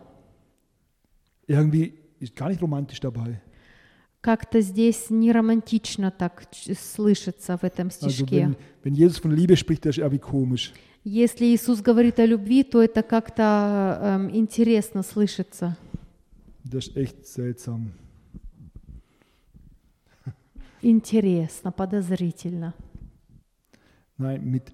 Irgendwie 1.48 1.94
ist 2.20 2.36
gar 2.36 2.48
nicht 2.48 2.62
romantisch 2.62 3.00
dabei. 3.00 3.40
Как-то 4.20 4.60
здесь 4.60 5.10
не 5.10 5.30
романтично 5.32 6.10
так 6.10 6.48
слышится 6.76 7.56
в 7.56 7.64
этом 7.64 7.88
Also 7.88 8.10
стишке. 8.10 8.36
wenn, 8.36 8.56
wenn 8.82 8.94
Jesus 8.94 9.18
von 9.18 9.30
Liebe 9.30 9.56
spricht, 9.56 9.84
das 9.84 9.96
ist 9.96 9.98
irgendwie 9.98 10.18
komisch. 10.18 10.72
Если 11.04 11.46
Иисус 11.46 11.80
говорит 11.80 12.18
о 12.18 12.26
любви, 12.26 12.64
то 12.64 12.82
это 12.82 13.02
как-то 13.02 13.98
эм, 14.02 14.30
интересно 14.34 15.02
слышится. 15.02 15.76
Das 16.64 16.88
ist 16.88 16.96
echt 16.96 17.26
seltsam. 17.26 17.92
Интересно, 20.82 21.72
подозрительно. 21.72 22.74
Nein, 24.16 24.44
mit, 24.44 24.72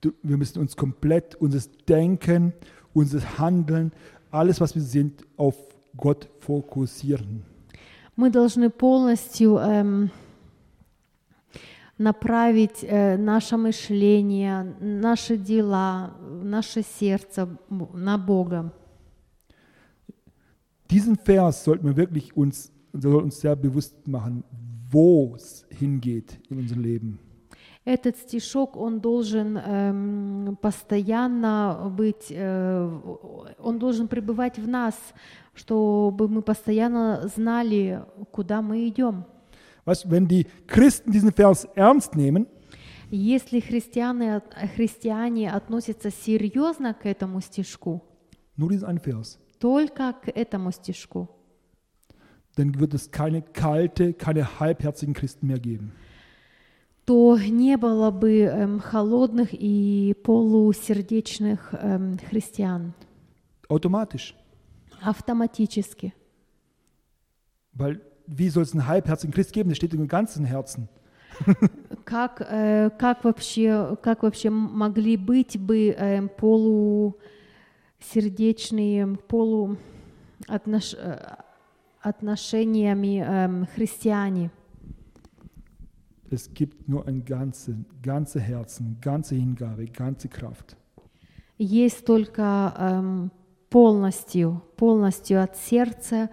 du, 0.00 0.12
wir 0.22 0.36
müssen 0.36 0.60
uns 0.60 0.76
komplett, 0.76 1.34
unser 1.36 1.60
Denken, 1.88 2.52
unser 2.94 3.38
Handeln, 3.38 3.92
alles, 4.30 4.60
was 4.60 4.74
wir 4.74 4.82
sind, 4.82 5.24
auf 5.36 5.56
Gott 5.96 6.28
fokussieren. 6.40 7.42
Мы 8.16 8.30
должны 8.30 8.70
полностью 8.70 9.58
эм, 9.58 10.10
направить 11.98 12.82
э, 12.82 13.16
наше 13.16 13.56
мышление, 13.56 14.74
наши 14.80 15.36
дела, 15.36 16.16
наше 16.42 16.82
сердце 16.82 17.48
на 17.68 18.18
Бога. 18.18 18.72
Diesen 20.88 21.16
Vers 21.16 21.64
sollten 21.64 21.86
wir 21.86 21.96
wirklich 21.96 22.36
uns, 22.36 22.72
soll 22.92 23.22
uns 23.22 23.40
sehr 23.40 23.56
bewusst 23.56 24.06
machen, 24.06 24.44
wo 24.90 25.34
es 25.34 25.66
hingeht 25.70 26.38
in 26.48 26.58
unserem 26.58 26.82
Leben. 26.82 27.18
Этот 27.86 28.16
стишок, 28.16 28.76
он 28.76 28.98
должен 28.98 29.56
эм, 29.56 30.58
постоянно 30.60 31.88
быть, 31.96 32.26
э, 32.30 33.00
он 33.60 33.78
должен 33.78 34.08
пребывать 34.08 34.58
в 34.58 34.66
нас, 34.66 34.96
чтобы 35.54 36.26
мы 36.28 36.42
постоянно 36.42 37.28
знали, 37.28 38.02
куда 38.32 38.60
мы 38.60 38.88
идем. 38.88 39.24
Du, 39.86 39.92
wenn 40.10 40.26
die 40.26 40.48
Christen 40.66 41.12
diesen 41.12 41.30
Vers 41.30 41.64
ernst 41.76 42.16
nehmen, 42.16 42.48
Если 43.08 43.60
христиане, 43.60 44.42
христиане 44.74 45.52
относятся 45.52 46.10
серьезно 46.10 46.92
к 46.92 47.06
этому 47.06 47.40
стишку, 47.40 48.02
nur 48.56 48.70
diesen 48.70 48.88
einen 48.88 48.98
Vers, 48.98 49.38
только 49.60 50.12
к 50.12 50.28
этому 50.34 50.72
стишку, 50.72 51.28
dann 52.56 52.80
wird 52.80 52.94
es 52.94 53.12
keine 53.12 53.42
kalte, 53.42 54.12
keine 54.12 54.58
halbherzigen 54.58 55.14
Christen 55.14 55.46
mehr 55.46 55.60
geben. 55.60 55.92
То 57.06 57.38
не 57.38 57.76
было 57.76 58.10
бы 58.10 58.40
эм, 58.40 58.80
холодных 58.80 59.50
и 59.52 60.14
полусердечных 60.24 61.72
эм, 61.72 62.18
христиан 62.18 62.92
Automatisch. 63.68 64.34
автоматически. 65.00 66.12
Weil 67.72 68.00
wie 68.26 68.48
soll 68.48 68.64
es 68.64 68.72
einen 68.72 68.86
halbherzigen 68.88 69.32
Christ 69.32 69.52
geben? 69.52 69.68
Der 69.70 69.76
steht 69.76 69.94
im 69.94 70.08
ganzen 70.08 70.44
Herzen. 70.44 70.88
Как, 72.04 72.40
э, 72.40 72.90
как, 72.98 73.24
вообще, 73.24 73.96
как 74.02 74.22
вообще 74.22 74.48
могли 74.50 75.16
быть 75.16 75.58
бы 75.58 75.90
эм, 75.90 76.28
полусердечные, 76.28 79.06
полу 79.28 79.76
отнош- 80.48 80.96
э, 80.96 81.36
отношениями 82.00 83.20
эм, 83.20 83.66
христиане? 83.74 84.50
Es 86.29 86.53
gibt 86.53 86.87
nur 86.87 87.07
ein 87.07 87.25
ganze, 87.25 87.75
ganze 88.01 88.39
Herzen, 88.39 88.97
ganze 89.01 89.35
Hingabe, 89.35 89.85
ganze 89.85 90.29
Kraft. 90.29 90.77
Есть 91.57 92.05
только 92.05 92.73
эм, 92.77 93.31
полностью, 93.69 94.63
полностью 94.77 95.43
от 95.43 95.57
сердца, 95.57 96.29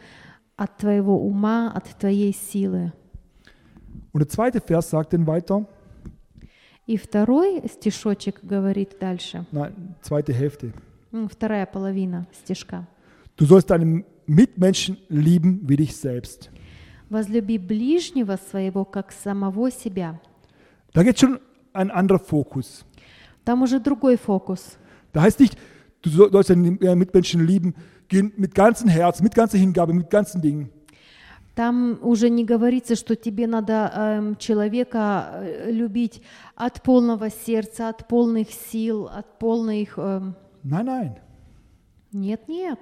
от 0.57 0.77
твоего 0.79 1.21
ума, 1.21 1.71
от 1.73 1.99
твоей 1.99 2.33
силы. 2.33 2.93
Und 4.13 4.21
der 4.21 4.29
zweite 4.29 4.61
Vers 4.61 4.91
sagt 4.91 5.13
dann 5.13 5.27
weiter, 5.27 5.67
И 6.87 6.97
второй 6.97 7.63
стишочек 7.69 8.43
говорит 8.43 8.97
дальше, 8.99 9.45
nein, 9.53 9.73
zweite 10.01 10.33
Hälfte. 10.33 10.73
м, 11.13 11.29
вторая 11.29 11.67
половина 11.67 12.27
стишка. 12.33 12.87
Du 13.37 13.45
sollst 13.45 13.69
deinen 13.71 14.05
Mitmenschen 14.27 14.97
lieben 15.09 15.61
wie 15.69 15.77
dich 15.77 15.97
selbst. 15.97 16.51
Возлюби 17.18 17.60
ближнего 17.60 18.38
своего, 18.50 18.86
как 18.86 19.12
самого 19.12 19.70
себя. 19.70 20.20
Da 20.94 21.04
geht 21.04 21.20
schon 21.20 21.40
ein 21.74 21.92
anderer 21.92 22.20
Fokus. 22.20 22.84
Там 23.46 23.62
уже 23.62 23.80
другой 23.80 24.18
фокус. 24.18 24.78
Da 25.14 25.22
heißt 25.22 25.40
nicht, 25.40 25.56
du 26.02 26.10
so- 26.10 26.30
sollst 26.32 26.50
deine 26.50 26.70
äh, 26.82 26.96
Mitmenschen 26.96 27.46
lieben 27.46 27.76
gehen 28.08 28.34
mit 28.38 28.56
ganzem 28.56 28.90
Herz, 28.90 29.22
mit 29.22 29.36
ganzer 29.36 29.60
Hingabe, 29.60 29.94
mit 29.94 30.10
ganzen 30.10 30.42
Dingen. 30.42 30.70
Там 31.56 32.00
уже 32.02 32.30
не 32.32 32.46
говорится, 32.46 32.96
что 32.96 33.16
тебе 33.16 33.46
надо 33.46 33.92
эм, 33.96 34.38
человека 34.38 35.34
э, 35.44 35.70
любить 35.72 36.20
от 36.56 36.82
полного 36.82 37.30
сердца, 37.30 37.90
от 37.90 38.08
полных 38.08 38.50
сил, 38.50 39.06
от 39.08 39.38
полных... 39.38 40.00
эм, 40.00 40.36
Nein, 40.64 40.86
nein. 40.86 41.12
Нет, 42.12 42.48
нет. 42.48 42.80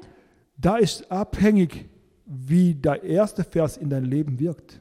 Da 0.58 0.78
ist 0.78 1.04
abhängig, 1.12 1.90
wie 2.32 2.74
der 2.74 3.04
erste 3.04 3.44
Vers 3.44 3.78
in 3.78 3.90
dein 3.90 4.06
Leben 4.06 4.40
wirkt. 4.40 4.80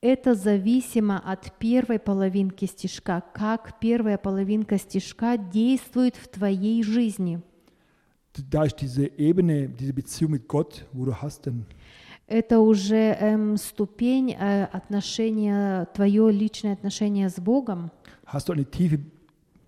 Это 0.00 0.34
зависимо 0.34 1.18
от 1.18 1.52
первой 1.58 1.98
половинки 1.98 2.66
стишка, 2.66 3.22
как 3.34 3.80
первая 3.80 4.18
половинка 4.18 4.78
стишка 4.78 5.36
действует 5.36 6.16
в 6.16 6.28
твоей 6.28 6.82
жизни. 6.82 7.40
Da 8.50 8.64
ist 8.64 8.76
diese 8.76 9.06
Ebene, 9.18 9.68
diese 9.68 9.94
Beziehung 9.94 10.32
mit 10.32 10.46
Gott, 10.46 10.86
wo 10.92 11.06
du 11.06 11.14
hast 11.14 11.46
denn. 11.46 11.64
Это 12.28 12.60
уже 12.60 13.16
эм, 13.20 13.56
ступень 13.56 14.32
э, 14.32 14.64
отношения, 14.64 15.86
твое 15.94 16.30
личное 16.30 16.74
отношение 16.74 17.28
с 17.28 17.40
Богом, 17.40 17.90
Hast 18.26 18.48
du 18.48 18.52
eine 18.52 18.64
tiefe 18.64 18.98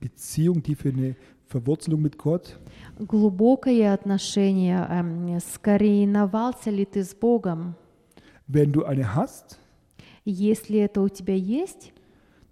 Beziehung, 0.00 0.62
tiefe 0.62 0.88
eine 0.90 1.16
Verwurzelung 1.47 2.01
mit 2.01 2.17
Gott? 2.17 2.57
глубокое 2.99 3.93
отношение, 3.93 4.86
эм, 4.89 5.39
скореновался 5.39 6.69
ли 6.69 6.86
ты 6.86 7.03
с 7.03 7.13
Богом. 7.13 7.75
Wenn 8.47 8.71
du 8.71 8.86
eine 8.86 9.15
hast, 9.15 9.57
Если 10.25 10.79
это 10.79 11.01
у 11.01 11.09
тебя 11.09 11.36
есть, 11.36 11.91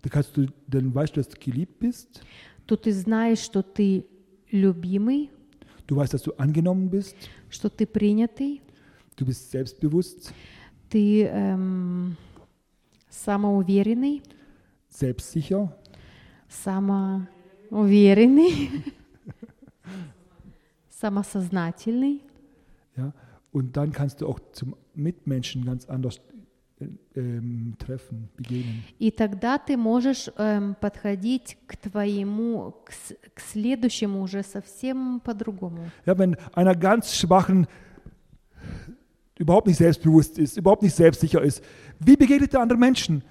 dann, 0.02 0.12
kannst 0.12 0.36
du, 0.36 0.48
dann 0.68 0.94
weißt 0.94 1.16
du, 1.16 1.22
dass 1.22 1.30
du 1.30 1.38
geliebt 1.40 1.80
bist. 1.80 2.22
то 2.68 2.76
ты 2.76 2.92
знаешь, 2.94 3.40
что 3.40 3.62
ты 3.64 4.06
любимый, 4.52 5.30
Du 5.88 5.96
weißt, 5.98 6.14
dass 6.14 6.24
du 6.24 6.32
angenommen 6.38 6.90
bist. 6.90 7.16
что 7.50 7.70
ты 7.70 7.86
принятый, 7.86 8.62
Du 9.18 9.26
bist 9.26 9.52
selbstbewusst, 9.52 10.34
ты 10.90 11.24
эм, 11.26 12.16
самоуверенный, 13.10 14.22
selbstsicher. 14.90 15.72
самоуверенный, 17.70 18.70
самосознательный. 20.90 22.22
Ja? 22.96 23.14
Und 23.52 23.76
dann 23.78 23.92
kannst 23.92 24.22
du 24.22 24.28
auch 24.28 24.40
zum 24.52 24.76
Mitmenschen 24.94 25.66
ganz 25.66 25.86
anders 25.86 26.20
äh, 26.80 26.86
ähm, 27.16 27.76
treffen, 27.80 28.30
begegnen. 28.36 28.84
И 29.00 29.12
тогда 29.12 29.58
ты 29.58 29.78
можешь 29.78 30.32
эм, 30.38 30.76
подходить 30.80 31.58
к 31.68 31.76
твоему, 31.78 32.74
к, 32.86 32.92
с- 32.92 33.16
к 33.36 33.40
следующему 33.42 34.22
уже 34.22 34.44
совсем 34.44 35.20
по-другому. 35.24 35.90
Ja, 36.06 36.18
wenn 36.18 36.36
einer 36.54 36.76
ganz 36.76 37.16
schwachen, 37.16 37.68
überhaupt 39.38 39.68
nicht 39.68 39.78
selbstbewusst 39.78 40.38
ist, 40.38 40.58
überhaupt 40.58 40.84
nicht 40.84 40.96
selbstsicher 40.96 41.42
ist, 41.42 41.64
wie 42.00 42.16
begegnet 42.16 42.54
er 42.54 42.62
anderen 42.62 42.80
Menschen? 42.80 43.24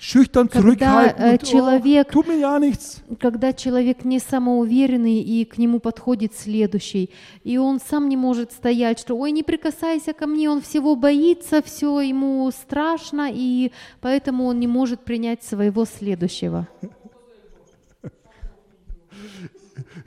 Schüchtern, 0.00 0.48
Когда, 0.48 1.10
äh, 1.10 1.32
und, 1.32 1.42
человек- 1.42 2.16
oh. 2.16 3.16
Когда 3.20 3.52
человек 3.52 4.02
не 4.02 4.18
самоуверенный, 4.18 5.20
и 5.20 5.44
к 5.44 5.58
нему 5.58 5.78
подходит 5.78 6.32
следующий, 6.34 7.10
и 7.44 7.58
он 7.58 7.80
сам 7.80 8.08
не 8.08 8.16
может 8.16 8.50
стоять, 8.50 8.98
что 8.98 9.14
«Ой, 9.14 9.30
не 9.30 9.42
прикасайся 9.42 10.14
ко 10.14 10.26
мне», 10.26 10.48
он 10.48 10.62
всего 10.62 10.96
боится, 10.96 11.62
все 11.62 12.00
ему 12.00 12.50
страшно, 12.50 13.28
и 13.30 13.72
поэтому 14.00 14.46
он 14.46 14.58
не 14.58 14.66
может 14.66 15.04
принять 15.04 15.42
своего 15.42 15.84
следующего. 15.84 16.66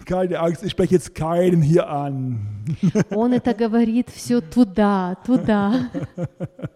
Keine 0.05 0.39
Angst, 0.39 0.63
ich 0.63 0.71
spreche 0.71 0.95
jetzt 0.95 1.15
keinen 1.15 1.61
hier 1.61 1.87
an. 1.87 2.65
Он 3.11 3.33
это 3.33 3.53
говорит 3.53 4.09
все 4.09 4.41
туда, 4.41 5.17
туда. 5.25 5.89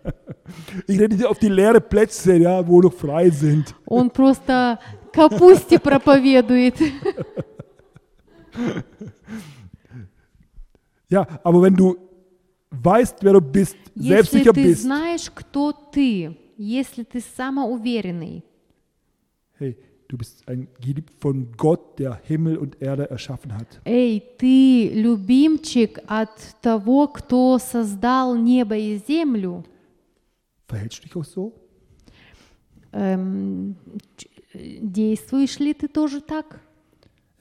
Ich 0.87 0.99
rede 0.99 1.17
hier 1.17 1.31
auf 1.31 1.39
die 1.39 1.49
leeren 1.49 1.83
Plätze, 1.83 2.37
ja, 2.37 2.67
wo 2.67 2.81
noch 2.81 2.93
frei 2.93 3.31
sind. 3.31 3.75
Он 3.87 4.11
просто 4.11 4.79
капусте 5.13 5.79
проповедует. 5.79 6.77
Ja, 11.09 11.27
aber 11.43 11.63
wenn 11.63 11.77
du 11.77 11.97
weißt, 12.71 13.23
wer 13.23 13.35
du 13.35 13.41
bist, 13.41 13.77
Если 13.95 14.09
selbstsicher 14.09 14.53
ты 14.55 14.63
bist, 14.63 14.83
знаешь, 14.83 15.31
кто 15.35 15.73
ты, 15.73 16.35
если 16.57 17.03
ты 17.03 17.21
самоуверенный, 17.21 18.43
hey, 19.59 19.77
du 20.09 20.17
bist 20.17 20.43
ein 20.49 20.69
geliebt 20.81 21.11
von 21.21 21.53
Gott, 21.57 21.99
der 21.99 22.19
Himmel 22.27 22.57
und 22.57 22.81
Erde 22.81 23.11
erschaffen 23.11 23.53
hat. 23.55 23.81
эй, 23.85 24.23
ты 24.39 24.89
любимчик 24.95 25.99
от 26.07 26.31
того, 26.63 27.09
кто 27.09 27.59
создал 27.59 28.35
небо 28.35 28.75
и 28.75 28.97
землю, 29.07 29.65
Verhältst 30.69 30.99
du 30.99 31.03
dich 31.03 31.17
auch 31.17 31.25
so? 31.25 31.53
эм, 32.93 33.77
ч- 34.17 34.29
э, 34.55 34.79
действуешь 34.83 35.59
ли 35.59 35.73
ты 35.75 35.89
тоже 35.89 36.21
так? 36.21 36.61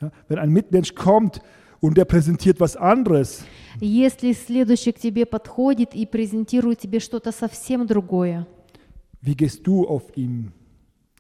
Ja? 0.02 0.12
Wenn 0.28 0.40
ein 0.40 0.50
Mitmensch 0.52 0.96
kommt 0.96 1.42
und 1.82 1.98
der 1.98 2.06
präsentiert 2.06 2.60
was 2.60 2.76
anderes, 2.76 3.44
Если 3.80 4.34
следующий 4.34 4.92
к 4.92 5.00
тебе 5.00 5.26
подходит 5.26 5.96
и 5.96 6.06
презентирует 6.06 6.80
тебе 6.80 7.00
что-то 7.00 7.32
совсем 7.32 7.86
другое, 7.88 8.46
wie 9.22 9.36
gehst 9.36 9.66
du 9.68 9.86
auf 9.88 10.04
ihn 10.18 10.52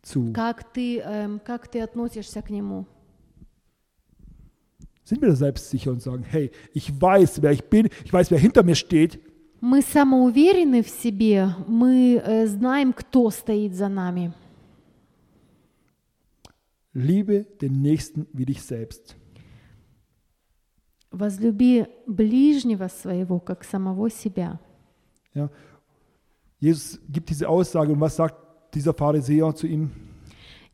zu? 0.03 0.31
как 0.33 0.71
ты, 0.73 0.99
эм, 0.99 1.39
как 1.39 1.67
ты 1.69 1.79
относишься 1.81 2.41
к 2.41 2.49
нему? 2.49 2.85
Sind 5.03 5.21
wir 5.21 5.29
da 5.29 5.35
selbstsicher 5.35 5.91
und 5.91 6.01
sagen, 6.01 6.23
hey, 6.23 6.51
ich 6.73 7.01
weiß, 7.01 7.41
wer 7.41 7.51
ich 7.51 7.63
bin, 7.65 7.89
ich 8.05 8.13
weiß, 8.13 8.31
wer 8.31 8.37
hinter 8.39 8.63
mir 8.63 8.75
steht, 8.75 9.19
Мы 9.60 9.82
самоуверены 9.82 10.82
в 10.82 10.88
себе, 10.88 11.48
мы 11.66 12.22
э, 12.24 12.46
знаем, 12.46 12.92
кто 12.92 13.30
стоит 13.30 13.74
за 13.74 13.88
нами. 13.88 14.32
liebe 16.96 17.44
den 17.60 17.82
Nächsten 17.82 18.26
wie 18.32 18.46
dich 18.46 18.62
selbst. 18.62 19.16
Возлюби 21.10 21.86
ближнего 22.06 22.88
своего, 22.88 23.38
как 23.38 23.64
самого 23.64 24.10
себя. 24.10 24.58
Ja? 25.34 25.50
Jesus 26.58 26.98
gibt 27.08 27.28
diese 27.28 27.48
Aussage 27.48 27.92
und 27.92 28.00
was 28.00 28.16
sagt 28.16 28.36
dieser 28.74 28.94
Pharisäer 28.94 29.54
zu 29.54 29.66
ihm? 29.66 29.90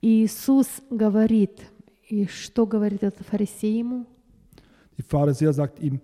Иисус 0.01 0.83
говорит, 0.91 1.61
и 2.09 2.27
что 2.27 2.67
говорит 2.67 3.03
этот 3.03 3.27
фарисей 3.27 3.81
ему? 3.81 4.07
Die 4.97 5.03
Pharisäer 5.03 5.53
sagt 5.53 5.81
ihm, 5.81 6.01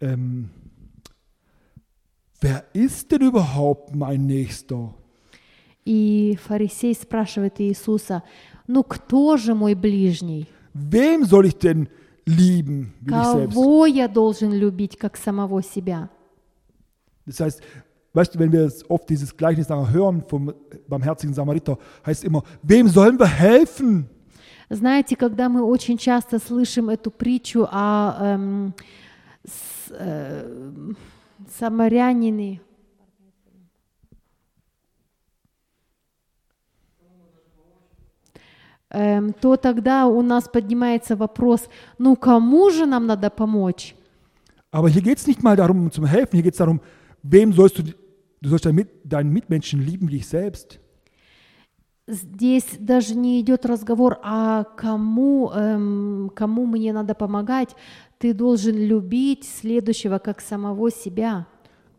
ähm, 0.00 0.50
wer 2.41 2.65
ist 2.73 3.11
denn 3.11 3.21
überhaupt 3.21 3.95
mein 3.95 4.25
Nächster? 4.25 4.93
И 5.85 6.37
фарисей 6.41 6.95
спрашивает 6.95 7.59
Иисуса, 7.61 8.23
ну 8.67 8.83
кто 8.83 9.37
же 9.37 9.53
мой 9.53 9.75
ближний? 9.75 10.47
Wem 10.73 11.23
soll 11.25 11.45
ich 11.45 11.57
denn 11.57 11.87
lieben 12.25 12.93
wie 13.01 13.11
dich 13.13 13.23
selbst? 13.27 13.53
Кого 13.55 13.85
я 13.85 14.07
должен 14.07 14.51
любить, 14.51 14.97
как 14.97 15.15
самого 15.15 15.61
себя? 15.61 16.09
Das 17.25 17.39
heißt, 17.39 17.61
weißt 18.13 18.35
du, 18.35 18.39
wenn 18.39 18.51
wir 18.51 18.63
jetzt 18.63 18.89
oft 18.89 19.07
dieses 19.09 19.35
Gleichnis 19.35 19.69
nachher 19.69 19.91
hören 19.91 20.23
vom 20.27 20.53
barmherzigen 20.87 21.33
Samariter, 21.33 21.77
heißt 22.05 22.23
immer, 22.23 22.43
wem 22.63 22.87
sollen 22.87 23.17
wir 23.19 23.27
helfen? 23.27 24.09
Знаете, 24.69 25.15
когда 25.15 25.47
мы 25.49 25.63
очень 25.63 25.97
часто 25.99 26.39
слышим 26.39 26.89
эту 26.89 27.11
притчу 27.11 27.67
о 27.71 28.17
эм, 28.19 28.73
с- 29.45 29.91
э, 29.91 30.93
самарянине, 31.48 32.60
эм, 38.90 39.32
то 39.32 39.56
тогда 39.56 40.06
у 40.06 40.22
нас 40.22 40.48
поднимается 40.48 41.16
вопрос, 41.16 41.68
ну 41.98 42.16
кому 42.16 42.70
же 42.70 42.86
нам 42.86 43.06
надо 43.06 43.30
помочь? 43.30 43.94
Um 44.72 45.90
zum 45.90 46.06
Helfen, 46.06 46.36
hier 46.36 46.42
geht 46.44 46.54
es 46.54 46.58
darum, 46.58 46.80
wem 47.22 47.52
sollst 47.52 47.78
du, 47.78 47.82
du 48.40 48.48
sollst 48.48 48.66
deinen, 48.66 48.76
Mit, 48.76 48.88
deinen 49.04 49.32
Mitmenschen 49.32 49.80
lieben 49.80 50.08
wie 50.08 50.18
dich 50.18 50.28
selbst. 50.28 50.78
Здесь 52.10 52.66
даже 52.78 53.14
не 53.14 53.40
идет 53.40 53.64
разговор 53.64 54.18
о 54.22 54.64
кому, 54.64 55.50
эм, 55.50 56.30
кому 56.34 56.66
мне 56.66 56.92
надо 56.92 57.14
помогать. 57.14 57.76
Ты 58.18 58.34
должен 58.34 58.76
любить 58.76 59.44
следующего 59.44 60.18
как 60.18 60.40
самого 60.40 60.90
себя. 60.90 61.46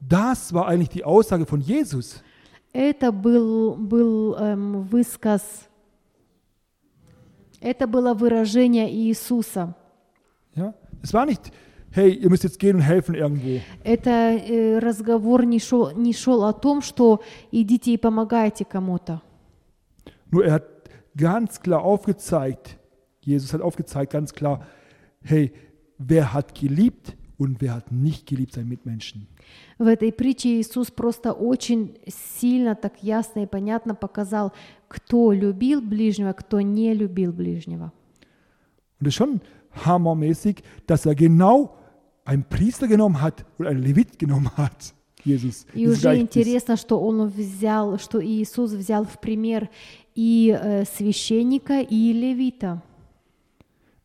Das 0.02 0.52
war 0.52 0.67
eigentlich 0.67 0.89
die 0.89 1.06
Aussage 1.06 1.45
von 1.45 1.62
Jesus. 1.62 2.21
Это 2.74 3.12
был, 3.12 3.76
был 3.76 4.36
эм, 4.36 4.84
высказ, 4.84 5.41
это 7.62 7.86
было 7.86 8.13
выражение 8.13 8.91
Иисуса. 8.91 9.76
Ja? 10.56 10.74
Es 11.04 11.13
war 11.13 11.26
nicht, 11.26 11.52
hey, 11.91 12.10
ihr 12.13 12.30
müsst 12.30 12.43
jetzt 12.43 12.60
gehen 12.60 12.78
und 12.78 12.82
helfen 12.82 13.15
irgendwo. 13.15 13.62
Это 13.84 14.10
э, 14.10 14.80
разговор 14.80 15.45
не 15.45 15.60
шел, 15.60 15.91
не 15.91 16.13
шел 16.13 16.43
о 16.43 16.54
том, 16.54 16.82
что 16.82 17.21
идите 17.52 17.93
и 17.93 17.97
помогайте 17.97 18.65
кому-то. 18.65 19.21
Nur 20.30 20.44
er 20.44 20.52
hat 20.54 20.64
ganz 21.16 21.61
klar 21.61 21.82
aufgezeigt, 21.82 22.78
Jesus 23.20 23.52
hat 23.52 23.61
aufgezeigt 23.61 24.12
ganz 24.12 24.32
klar, 24.32 24.66
hey, 25.22 25.52
wer 25.98 26.32
hat 26.32 26.54
geliebt 26.54 27.16
und 27.38 27.61
wer 27.61 27.74
hat 27.74 27.92
nicht 27.92 28.26
geliebt 28.26 28.54
seinen 28.54 28.68
Mitmenschen. 28.68 29.28
В 29.78 29.87
этой 29.87 30.12
притче 30.12 30.61
Иисус 30.61 30.90
просто 30.90 31.32
очень 31.32 31.98
сильно, 32.06 32.74
так 32.74 33.02
ясно 33.02 33.40
и 33.40 33.46
понятно 33.46 33.94
показал, 33.94 34.52
кто 34.88 35.32
любил 35.32 35.80
ближнего, 35.80 36.32
кто 36.32 36.61
не 36.61 36.94
любил 36.94 37.32
ближнего. 37.32 37.92
Und 38.98 39.09
es 39.09 39.09
ist 39.09 39.16
schon 39.16 39.40
hammermäßig, 39.85 40.62
dass 40.87 41.04
er 41.04 41.14
genau 41.14 41.76
einen 42.24 42.44
Priester 42.44 42.88
genommen 42.88 43.20
hat 43.20 43.44
und 43.59 43.66
einen 43.66 43.82
Levit 43.82 44.18
genommen 44.18 44.50
hat, 44.56 44.94
Jesus. 45.22 45.66
И 45.74 45.80
Dieses 45.80 45.98
уже 45.98 46.00
Gleichnis. 46.02 46.22
интересно, 46.22 46.76
что 46.76 46.98
он 47.00 47.26
взял, 47.28 47.98
что 47.98 48.24
Иисус 48.24 48.72
взял 48.72 49.04
в 49.04 49.20
пример 49.20 49.68
и 50.15 50.58
э, 50.58 50.86
священника, 50.86 51.82
и 51.82 52.13
левита, 52.13 52.82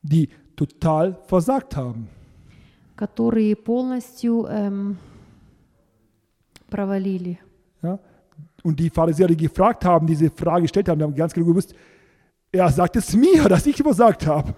die 0.03 0.29
total 0.57 1.17
versagt 1.27 1.77
haben. 1.77 2.09
которые 2.97 3.55
полностью 3.57 4.47
эм, 4.47 4.97
провалили. 6.71 7.39
Ja? 7.83 7.99
Und 8.63 8.81
die 8.81 8.91
Pharisäer, 8.91 9.29
die 9.29 9.37
gefragt 9.37 9.85
haben, 9.85 10.07
diese 10.07 10.31
Frage 10.31 10.63
gestellt 10.63 10.89
haben, 10.89 10.99
die 10.99 11.05
haben 11.05 11.15
ganz 11.15 11.35
genau 11.35 11.47
gewusst, 11.47 11.75
er 12.51 12.71
sagt 12.71 12.97
es 12.97 13.15
mir, 13.15 13.49
dass 13.49 13.67
ich 13.67 13.77
versagt 13.77 14.27
habe. 14.27 14.55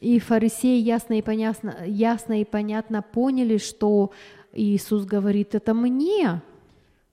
И 0.00 0.18
фарисеи 0.18 0.80
ясно 0.80 1.14
и, 1.14 1.22
понятно, 1.22 1.86
ясно 1.86 2.40
и 2.40 2.44
понятно 2.44 3.02
поняли, 3.02 3.58
что 3.58 4.10
Иисус 4.52 5.04
говорит 5.04 5.54
это 5.54 5.74
мне, 5.74 6.42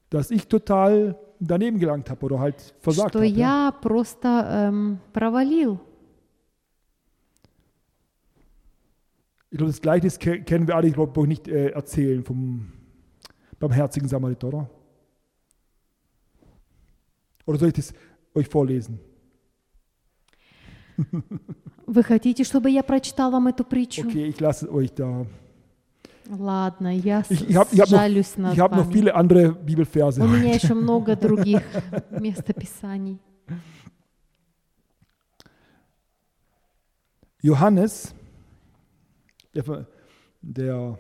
Dass 0.10 0.32
ich 0.32 0.48
total 0.48 1.16
daneben 1.41 1.79
gelangt 1.79 2.09
habe 2.11 2.25
oder 2.27 2.39
halt 2.41 2.75
versagt 2.81 3.11
что 3.11 3.19
habe. 3.21 3.27
Ja? 3.29 3.67
я 3.67 3.73
просто 3.73 4.29
эм, 4.69 4.99
провалил. 5.13 5.79
Ich 9.51 9.59
glaube, 9.59 9.71
das 9.73 9.81
Gleichnis 9.81 10.19
ke- 10.19 10.43
kennen 10.43 10.67
wir 10.67 10.77
alle, 10.77 10.89
ich 10.89 10.95
glaube, 10.95 11.13
brauche 11.13 11.27
ich 11.27 11.29
nicht 11.29 11.49
äh, 11.49 11.69
erzählen 11.71 12.25
vom 12.25 12.73
barmherzigen 13.59 14.09
Samariter, 14.09 14.49
oder? 14.49 14.71
Oder 17.45 17.59
soll 17.59 17.69
ich 17.69 17.75
das 17.75 17.93
euch 18.35 18.49
vorlesen? 18.49 18.99
Вы 21.87 22.03
хотите, 22.03 22.45
чтобы 22.45 22.71
я 22.71 22.83
прочитал 22.83 23.31
вам 23.31 23.49
эту 23.49 23.65
притчу? 23.65 24.03
Okay, 24.07 24.27
ich 24.29 24.41
lasse 24.41 24.67
es 24.67 24.73
euch 24.73 24.93
da. 24.95 25.27
Ладно, 26.30 26.90
я 26.94 27.24
Ich, 27.30 27.50
ich 27.50 27.56
hab 27.58 27.68
жалюсь 27.88 28.36
noch, 28.38 28.48
над 28.50 28.54
ich 28.54 28.60
hab 28.60 28.72
noch 28.76 28.86
вами. 28.88 28.94
viele 28.94 29.16
andere 29.16 29.54
Bibelverse. 29.54 30.22
У 30.22 30.28
меня 30.28 30.54
еще 30.54 30.74
много 30.74 31.16
других 31.16 31.62
местописаний. 32.12 33.20
Johannes, 37.42 38.14
der, 39.54 39.88
der 40.42 40.98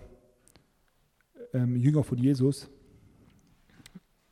ähm, 1.53 1.75
Jünger 1.75 2.03
von 2.03 2.17
Jesus, 2.17 2.69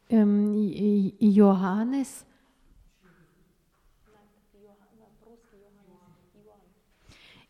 Эм, 0.07 0.53
И- 0.53 1.15
Иоаннес. 1.19 2.25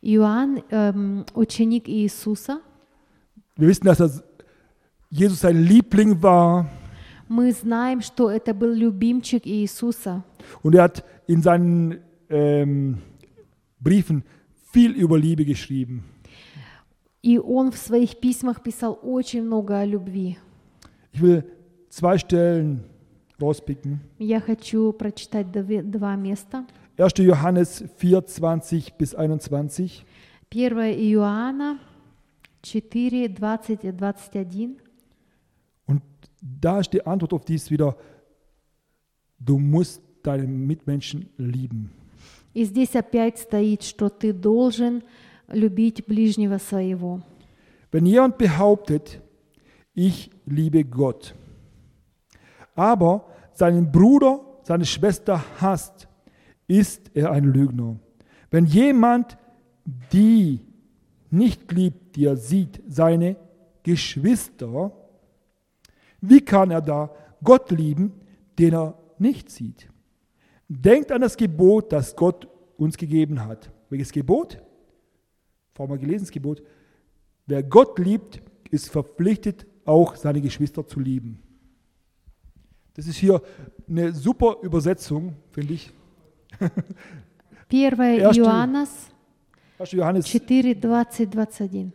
Иоанн, 0.01 0.63
эм, 0.69 1.25
ученик 1.33 1.89
Иисуса. 1.89 2.61
wir 3.56 3.68
wissen, 3.68 3.84
dass 3.86 3.98
das 3.98 4.22
Jesus 5.10 5.40
sein 5.40 5.62
Liebling 5.62 6.22
war 6.22 6.66
Мы 7.28 7.52
знаем, 7.52 8.00
что 8.00 8.28
это 8.30 8.52
был 8.54 8.72
любимчик 8.72 9.46
Иисуса. 9.46 10.24
und 10.62 10.74
er 10.74 10.82
hat 10.84 11.04
in 11.28 11.42
seinen 11.42 12.00
ähm, 12.28 12.98
Briefen 13.78 14.24
viel 14.72 14.92
über 14.92 15.16
Liebe 15.18 15.44
geschrieben. 15.44 16.04
И 17.22 17.38
он 17.38 17.70
в 17.70 17.76
своих 17.76 18.18
письмах 18.18 18.62
писал 18.62 18.98
очень 19.02 19.42
много 19.42 19.78
о 19.78 19.84
любви. 19.84 20.38
Ich 21.12 21.20
will 21.20 21.44
zwei 21.90 22.16
Stellen 22.18 22.80
rauspicken. 23.40 24.00
Я 24.18 24.40
хочу 24.40 24.92
прочитать 24.92 25.50
две- 25.52 25.82
два 25.82 26.16
места. 26.16 26.64
1. 26.96 27.18
Johannes 27.24 27.84
4, 27.98 28.22
20 28.26 28.94
bis 28.98 29.14
21. 29.14 30.04
1 30.50 30.94
Иоанна 31.12 31.78
4, 32.64 33.34
20 33.34 33.84
и 33.84 33.88
21. 33.88 34.76
Und 35.86 36.02
da 36.40 36.80
ist 36.80 36.92
die 36.92 37.04
Antwort 37.04 37.32
auf 37.32 37.44
dies 37.44 37.70
wieder, 37.70 37.96
du 39.38 39.58
musst 39.58 40.02
deine 40.22 40.46
Mitmenschen 40.46 41.28
lieben. 41.36 41.90
И 42.52 42.64
здесь 42.64 42.96
опять 42.96 43.38
стоит, 43.38 43.82
что 43.82 44.08
ты 44.08 44.32
должен 44.32 45.04
любить 45.48 46.06
ближнего 46.06 46.58
своего. 46.58 47.22
Wenn 47.92 48.06
jemand 48.06 48.38
behauptet, 48.38 49.20
ich 49.94 50.30
liebe 50.46 50.84
Gott, 50.84 51.34
aber 52.74 53.26
seinen 53.52 53.90
Bruder, 53.90 54.40
seine 54.62 54.84
Schwester 54.84 55.44
hasst, 55.60 56.08
ist 56.66 57.10
er 57.14 57.32
ein 57.32 57.44
Lügner. 57.44 57.98
Wenn 58.50 58.64
jemand 58.64 59.36
die 60.12 60.60
nicht 61.34 61.70
liebt, 61.72 62.16
die 62.16 62.26
er 62.26 62.36
sieht, 62.36 62.82
seine 62.88 63.36
Geschwister, 63.82 64.92
wie 66.20 66.40
kann 66.40 66.70
er 66.70 66.82
da 66.82 67.10
Gott 67.42 67.70
lieben, 67.70 68.12
den 68.58 68.74
er 68.74 68.98
nicht 69.18 69.50
sieht? 69.50 69.88
Denkt 70.68 71.10
an 71.12 71.20
das 71.20 71.36
Gebot, 71.36 71.92
das 71.92 72.14
Gott 72.14 72.46
uns 72.76 72.96
gegeben 72.96 73.44
hat. 73.44 73.70
Welches 73.88 74.12
Gebot? 74.12 74.58
Vorher 75.74 75.94
mal 75.96 76.00
gelesen, 76.00 76.24
das 76.24 76.30
Gebot. 76.30 76.62
Wer 77.46 77.62
Gott 77.62 77.98
liebt, 77.98 78.42
ist 78.70 78.88
verpflichtet, 78.90 79.66
auch 79.84 80.14
seine 80.14 80.40
Geschwister 80.40 80.86
zu 80.86 81.00
lieben. 81.00 81.42
Das 82.94 83.06
ist 83.06 83.16
hier 83.16 83.40
eine 83.88 84.12
super 84.12 84.58
Übersetzung, 84.62 85.34
finde 85.52 85.74
ich. 85.74 85.92
1 86.60 86.68
Erste- 87.72 88.10
Иоанна 88.10 88.28
1. 88.28 88.36
Johannes 88.36 89.10
4, 90.23 90.75
20, 90.75 91.29
21. 91.29 91.91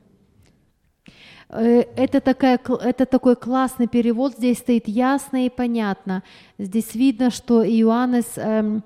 Э, 1.49 1.83
Это, 1.97 2.21
такая, 2.21 2.59
это 2.59 3.07
такой 3.07 3.37
классный 3.37 3.89
перевод, 3.89 4.35
здесь 4.37 4.59
стоит 4.59 4.87
ясно 4.89 5.47
и 5.47 5.51
понятно. 5.51 6.23
Здесь 6.59 6.95
видно, 6.95 7.31
что 7.31 7.65
Иоаннес 7.65 8.27
эм, 8.37 8.83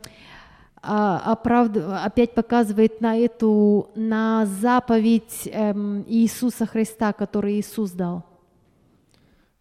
а, 0.83 1.33
оправд- 1.33 1.76
опять 2.04 2.35
показывает 2.35 3.00
на 3.00 3.16
эту, 3.16 3.90
на 3.94 4.46
заповедь 4.46 5.48
эм, 5.52 6.04
Иисуса 6.07 6.66
Христа, 6.66 7.12
который 7.12 7.59
Иисус 7.61 7.90
дал. 7.92 8.22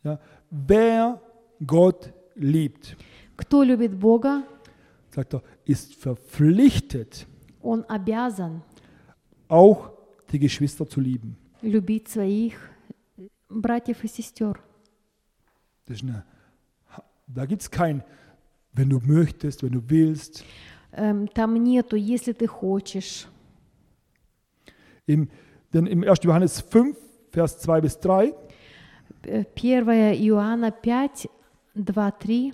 Ja, 0.04 0.20
wer 0.52 1.18
Gott 1.62 2.12
liebt, 2.36 2.96
Кто 3.38 3.64
любит 3.64 3.94
Бога, 3.96 4.44
sagt 5.16 5.34
er, 5.34 5.42
ist 5.66 5.94
verpflichtet, 6.04 7.26
он 7.62 7.86
обязан 7.88 8.62
auch 9.49 9.91
die 10.33 10.39
Geschwister 10.39 10.87
zu 10.89 11.01
lieben. 11.01 11.37
любить 11.63 12.09
своих 12.09 12.55
братьев 13.49 14.05
и 14.05 14.09
сестер. 14.09 14.55
Das 15.87 15.97
ist 15.97 16.03
eine, 16.03 16.25
da 17.27 17.47
gibt 17.47 17.63
es 17.63 17.71
kein, 17.71 18.05
wenn 18.75 18.91
du 18.91 19.01
möchtest, 19.01 19.63
wenn 19.63 19.73
du 19.73 19.81
willst. 19.89 20.45
Эм, 20.93 21.29
Там 21.33 21.55
нету, 21.55 21.97
если 21.97 22.33
ты 22.33 22.47
хочешь. 22.47 23.27
Im, 25.07 25.29
denn 25.73 25.87
im 25.87 26.03
1. 26.05 26.19
Johannes 26.23 26.61
5, 26.61 26.97
Vers 27.31 27.59
2 27.61 27.81
bis 27.81 27.99
3 28.01 28.35
Э, 29.25 29.45
1 29.57 30.21
Иоанна 30.21 30.73
5, 30.73 31.29
2, 31.75 32.11
3. 32.21 32.53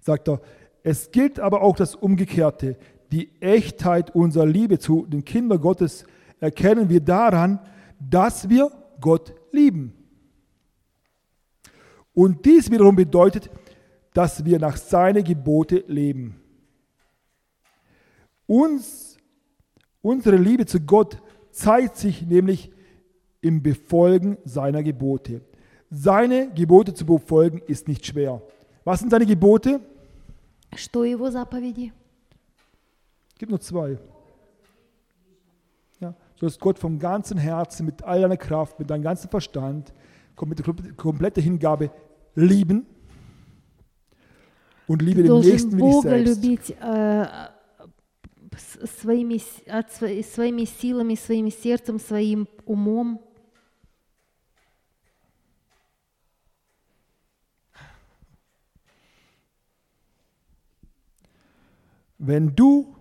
sagt 0.00 0.28
er, 0.28 0.40
es 0.82 1.10
gilt 1.10 1.40
aber 1.40 1.62
auch 1.62 1.76
das 1.76 1.94
Umgekehrte. 1.96 2.76
Die 3.14 3.30
Echtheit 3.40 4.14
unserer 4.14 4.46
Liebe 4.46 4.78
zu 4.78 5.06
den 5.06 5.24
Kindern 5.24 5.60
Gottes 5.60 6.04
erkennen 6.38 6.88
wir 6.88 7.00
daran, 7.00 7.58
dass 7.98 8.48
wir 8.48 8.70
Gott 9.00 9.34
lieben. 9.52 9.92
Und 12.14 12.44
dies 12.44 12.70
wiederum 12.70 12.96
bedeutet, 12.96 13.50
dass 14.12 14.44
wir 14.44 14.58
nach 14.58 14.76
seinen 14.76 15.24
Gebote 15.24 15.84
leben. 15.86 16.40
Uns, 18.46 19.16
unsere 20.02 20.36
Liebe 20.36 20.66
zu 20.66 20.80
Gott 20.80 21.22
zeigt 21.50 21.96
sich 21.96 22.22
nämlich 22.22 22.70
im 23.40 23.62
Befolgen 23.62 24.36
seiner 24.44 24.82
Gebote. 24.82 25.42
Seine 25.90 26.52
Gebote 26.52 26.94
zu 26.94 27.06
befolgen 27.06 27.62
ist 27.66 27.88
nicht 27.88 28.06
schwer. 28.06 28.42
Was 28.84 29.00
sind 29.00 29.10
seine 29.10 29.26
Gebote? 29.26 29.80
Что 30.74 31.04
его 31.04 31.30
заповеди? 31.30 31.92
Es 33.34 33.38
gibt 33.38 33.50
nur 33.50 33.60
zwei. 33.60 33.98
Ja, 36.00 36.10
du 36.10 36.40
sollst 36.40 36.60
Gott 36.60 36.78
vom 36.78 36.98
ganzen 36.98 37.38
Herzen, 37.38 37.86
mit 37.86 38.02
all 38.02 38.20
deiner 38.22 38.36
Kraft, 38.36 38.78
mit 38.78 38.90
deinem 38.90 39.02
ganzen 39.02 39.28
Verstand, 39.30 39.92
kom- 40.36 40.48
mit 40.48 40.58
der 40.58 40.66
kom- 40.66 40.96
kompletten 40.96 41.42
Hingabe 41.42 41.90
lieben 42.34 42.86
und 44.86 45.02
liebe 45.02 45.16
Ты 45.18 45.22
den 45.24 45.28
должен 45.28 45.50
Nächsten 45.52 45.72
wie 45.72 45.82
dich 45.82 45.90
Бога 45.90 46.08
selbst. 46.10 46.42
любить 46.42 46.70
э, 46.80 47.26
с- 48.56 49.00
своими, 49.00 49.36
с- 49.38 49.62
от 49.68 49.88
сво- 49.90 50.22
своими 50.22 50.64
силами, 50.64 51.14
своим 51.14 51.50
сердцем, 51.50 51.98
своим 51.98 52.46
умом. 52.66 53.20
Wenn 62.18 62.54
du 62.54 62.94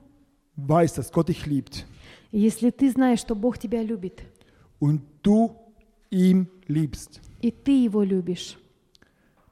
weißt, 0.56 0.98
dass 0.98 1.12
Gott 1.12 1.28
dich 1.28 1.46
liebt 1.46 1.86
Если 2.32 2.70
ты 2.70 2.90
знаешь, 2.90 3.20
что 3.20 3.34
Бог 3.34 3.58
тебя 3.58 3.82
любит, 3.82 4.22
und 4.80 5.02
du 5.22 5.54
ihn 6.10 6.48
liebst, 6.66 7.20
и 7.40 7.50
ты 7.50 7.84
Его 7.84 8.02
любишь, 8.02 8.58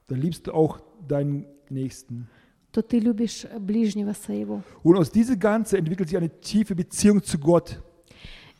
dann 0.08 0.20
liebst 0.20 0.46
du 0.46 0.52
auch 0.52 0.80
deinen 1.08 1.46
Nächsten. 1.68 2.28
то 2.72 2.80
ты 2.80 2.98
любишь 2.98 3.46
ближнего 3.60 4.14
своего. 4.14 4.62
Und 4.82 4.96
aus 4.96 5.10
dieser 5.10 5.36
Ganze 5.36 5.76
entwickelt 5.76 6.08
sich 6.08 6.16
eine 6.16 6.30
tiefe 6.40 6.74
Beziehung 6.74 7.22
zu 7.22 7.38
Gott. 7.38 7.78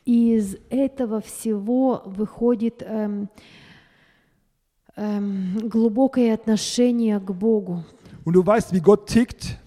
И 0.04 0.34
из 0.34 0.56
этого 0.68 1.20
всего 1.20 2.02
выходит 2.04 2.82
эм, 2.82 3.28
эм, 4.96 5.68
глубокое 5.68 6.34
отношение 6.34 7.18
к 7.20 7.32
Богу. 7.32 7.84
Und 8.24 8.34
du 8.34 8.44
weißt, 8.44 8.72
wie 8.72 8.80
Gott 8.80 9.08
tickt. 9.08 9.58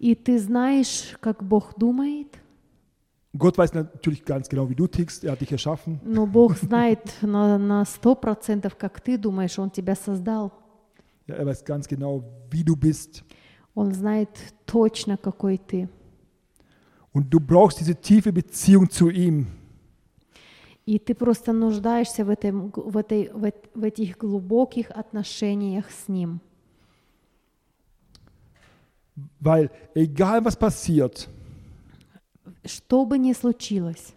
И 0.00 0.14
ты 0.14 0.38
знаешь, 0.38 1.14
как 1.20 1.44
Бог 1.44 1.74
думает, 1.76 2.38
Gott 3.36 3.56
weiß 3.56 3.74
natürlich 3.74 4.24
ganz 4.24 4.48
genau, 4.48 4.68
wie 4.68 4.74
du 4.74 4.88
tickst. 4.88 5.22
Er 5.22 5.32
hat 5.32 5.40
dich 5.40 5.52
erschaffen. 5.52 6.00
но 6.02 6.26
Бог 6.26 6.56
знает 6.56 6.98
на, 7.22 7.58
на 7.58 7.84
100%, 7.84 8.72
как 8.76 9.00
ты 9.00 9.16
думаешь, 9.16 9.56
Он 9.58 9.70
тебя 9.70 9.94
создал. 9.94 10.52
Ja, 11.28 11.36
er 11.36 11.46
weiß 11.46 11.64
ganz 11.64 11.86
genau, 11.86 12.24
wie 12.50 12.64
du 12.64 12.74
bist. 12.74 13.22
Он 13.74 13.92
знает 13.94 14.30
точно, 14.66 15.16
какой 15.16 15.58
ты. 15.58 15.88
Und 17.12 17.28
du 17.30 17.38
brauchst 17.38 17.78
diese 17.78 17.94
tiefe 17.94 18.32
Beziehung 18.32 18.90
zu 18.90 19.10
ihm. 19.10 19.46
И 20.86 20.98
ты 20.98 21.14
просто 21.14 21.52
нуждаешься 21.52 22.24
в, 22.24 22.30
этом, 22.30 22.72
в, 22.74 22.96
этой, 22.96 23.30
в, 23.32 23.52
в 23.74 23.84
этих 23.84 24.16
глубоких 24.16 24.90
отношениях 24.90 25.88
с 25.90 26.08
Ним. 26.08 26.40
Weil 29.39 29.69
egal 29.93 30.43
was 30.43 30.55
passiert, 30.55 31.29
Что 32.65 33.05
бы 33.05 33.17
ни 33.17 33.33
случилось, 33.33 34.13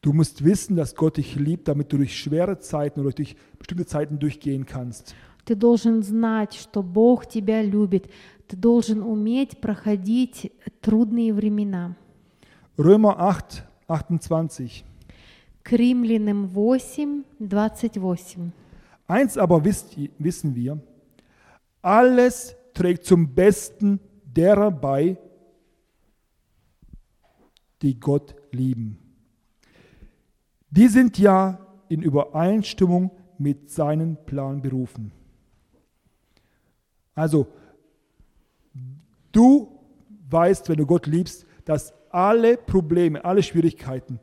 du 0.00 0.12
musst 0.12 0.42
wissen, 0.42 0.74
dass 0.76 0.94
Gott 0.94 1.18
dich 1.18 1.36
liebt, 1.36 1.68
damit 1.68 1.92
du 1.92 1.98
durch 1.98 2.16
schwere 2.16 2.58
Zeiten 2.58 3.00
oder 3.00 3.10
durch 3.10 3.36
bestimmte 3.58 3.86
Zeiten 3.86 4.18
durchgehen 4.18 4.64
kannst. 4.66 5.14
ты 5.44 5.54
должен 5.54 6.02
знать, 6.02 6.54
что 6.54 6.82
Бог 6.82 7.26
тебя 7.26 7.62
любит. 7.62 8.10
Ты 8.48 8.56
должен 8.56 9.02
уметь 9.02 9.60
проходить 9.60 10.52
трудные 10.80 11.32
времена. 11.32 11.96
Römer 12.76 13.16
8, 13.18 13.62
28. 13.86 14.84
К 15.62 15.72
Римлянам 15.72 16.50
8, 16.54 17.24
28. 17.40 18.52
Eins 19.06 19.38
aber 19.38 19.64
wisst, 19.64 19.96
wissen 20.18 20.54
wir, 20.54 20.78
alles 21.82 22.56
trägt 22.72 23.04
zum 23.04 23.34
Besten 23.34 24.00
derer 24.28 24.70
bei, 24.70 25.16
die 27.82 27.98
Gott 27.98 28.34
lieben. 28.50 28.98
Die 30.70 30.88
sind 30.88 31.18
ja 31.18 31.58
in 31.88 32.02
Übereinstimmung 32.02 33.10
mit 33.38 33.70
seinem 33.70 34.16
Plan 34.24 34.62
berufen. 34.62 35.12
Also, 37.14 37.46
du 39.30 39.78
weißt, 40.30 40.68
wenn 40.68 40.78
du 40.78 40.86
Gott 40.86 41.06
liebst, 41.06 41.46
dass 41.64 41.92
alle 42.10 42.56
Probleme, 42.56 43.24
alle 43.24 43.42
Schwierigkeiten 43.42 44.18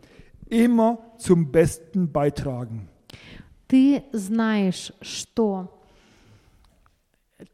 immer 0.50 1.00
zum 1.18 1.52
Besten 1.52 2.12
beitragen. 2.12 2.90
Ты 3.68 4.04
знаешь, 4.12 4.94
что 5.02 5.70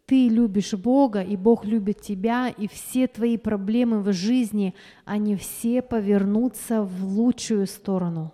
ты 0.06 0.28
любишь 0.28 0.74
Бога, 0.74 1.22
и 1.22 1.36
Бог 1.36 1.64
любит 1.64 2.00
тебя, 2.00 2.48
и 2.48 2.68
все 2.68 3.06
твои 3.08 3.36
проблемы 3.36 4.00
в 4.00 4.12
жизни, 4.12 4.74
они 5.04 5.36
все 5.36 5.82
повернутся 5.82 6.82
в 6.82 7.04
лучшую 7.04 7.66
сторону. 7.66 8.32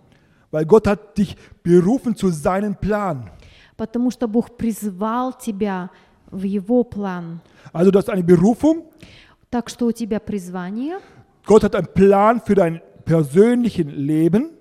Weil 0.51 0.65
Gott 0.65 0.87
hat 0.87 1.15
dich 1.17 1.35
berufen 1.63 2.15
zu 2.15 2.29
seinem 2.29 2.75
Plan. 2.75 3.29
потому 3.77 4.11
что 4.11 4.27
Бог 4.27 4.57
призвал 4.57 5.33
тебя 5.33 5.89
в 6.31 6.43
Его 6.43 6.83
план. 6.83 7.41
Also 7.73 7.91
du 7.91 7.99
hast 7.99 8.09
eine 8.09 8.23
Berufung, 8.23 8.85
Так 9.49 9.69
что 9.69 9.87
у 9.87 9.91
тебя 9.91 10.19
призвание, 10.19 10.99
Gott 11.45 11.63
hat 11.63 11.75
einen 11.75 11.87
Plan 11.93 12.39
für 12.39 12.55
dein 12.55 12.81
persönlichen 13.05 13.89
Leben. 13.89 14.51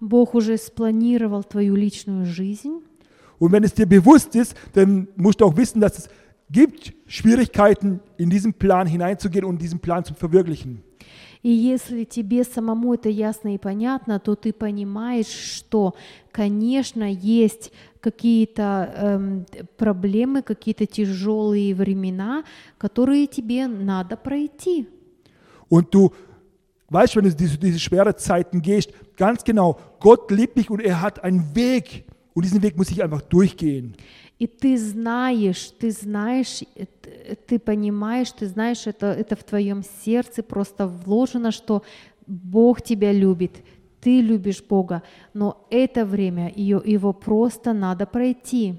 Бог 0.00 0.34
уже 0.34 0.56
спланировал 0.58 1.44
твою 1.44 1.76
личную 1.76 2.26
жизнь. 2.26 2.82
Und 3.41 3.51
wenn 3.51 3.63
es 3.63 3.73
dir 3.73 3.85
bewusst 3.85 4.35
ist, 4.35 4.55
dann 4.73 5.07
musst 5.15 5.41
du 5.41 5.45
auch 5.45 5.55
wissen, 5.55 5.79
dass 5.79 5.97
es 5.97 6.09
gibt 6.49 6.93
Schwierigkeiten, 7.05 7.99
in 8.17 8.29
diesen 8.29 8.53
Plan 8.53 8.87
hineinzugehen 8.87 9.45
und 9.45 9.61
diesen 9.61 9.79
Plan 9.79 10.03
zu 10.03 10.13
verwirklichen. 10.13 10.83
И 11.43 11.51
если 11.51 12.03
тебе 12.03 12.43
самому 12.43 12.95
это 12.95 13.09
ясно 13.09 13.53
и 13.53 13.57
понятно, 13.57 14.19
то 14.19 14.35
ты 14.35 14.51
понимаешь, 14.51 15.27
что, 15.27 15.93
конечно, 16.31 17.09
есть 17.09 17.71
какие-то 18.01 18.91
эм, 18.95 19.45
проблемы, 19.77 20.41
какие-то 20.41 20.85
тяжелые 20.87 21.75
времена, 21.75 22.43
которые 22.77 23.27
тебе 23.27 23.67
надо 23.67 24.17
пройти. 24.17 24.87
Und 25.69 25.93
du 25.93 26.11
weißt, 26.89 27.15
wenn 27.15 27.25
du 27.25 27.35
diese, 27.35 27.57
diese 27.57 27.79
schweren 27.79 28.17
Zeiten 28.17 28.61
gehst, 28.61 28.91
ganz 29.15 29.43
genau, 29.43 29.77
Gott 29.99 30.31
liebt 30.31 30.57
dich 30.57 30.69
und 30.69 30.81
er 30.81 31.01
hat 31.01 31.23
einen 31.23 31.55
Weg. 31.55 32.05
Und 32.34 32.44
diesen 32.44 32.62
Weg 32.62 32.76
muss 32.76 32.90
ich 32.90 33.02
einfach 33.02 33.22
durchgehen. 33.22 33.94
И 34.38 34.46
ты 34.46 34.76
знаешь, 34.78 35.70
ты 35.78 35.90
знаешь, 35.90 36.62
э, 36.74 36.86
т- 36.86 37.36
ты 37.46 37.58
понимаешь, 37.58 38.32
ты 38.32 38.46
знаешь, 38.48 38.86
это, 38.86 39.06
это 39.12 39.36
в 39.36 39.44
твоем 39.44 39.82
сердце 40.04 40.42
просто 40.42 40.86
вложено, 40.88 41.52
что 41.52 41.82
Бог 42.26 42.82
тебя 42.82 43.12
любит, 43.12 43.62
ты 44.00 44.20
любишь 44.20 44.62
Бога, 44.62 45.02
но 45.34 45.66
это 45.70 46.04
время, 46.04 46.50
ее, 46.56 46.80
его 46.84 47.12
просто 47.12 47.72
надо 47.72 48.06
пройти. 48.06 48.74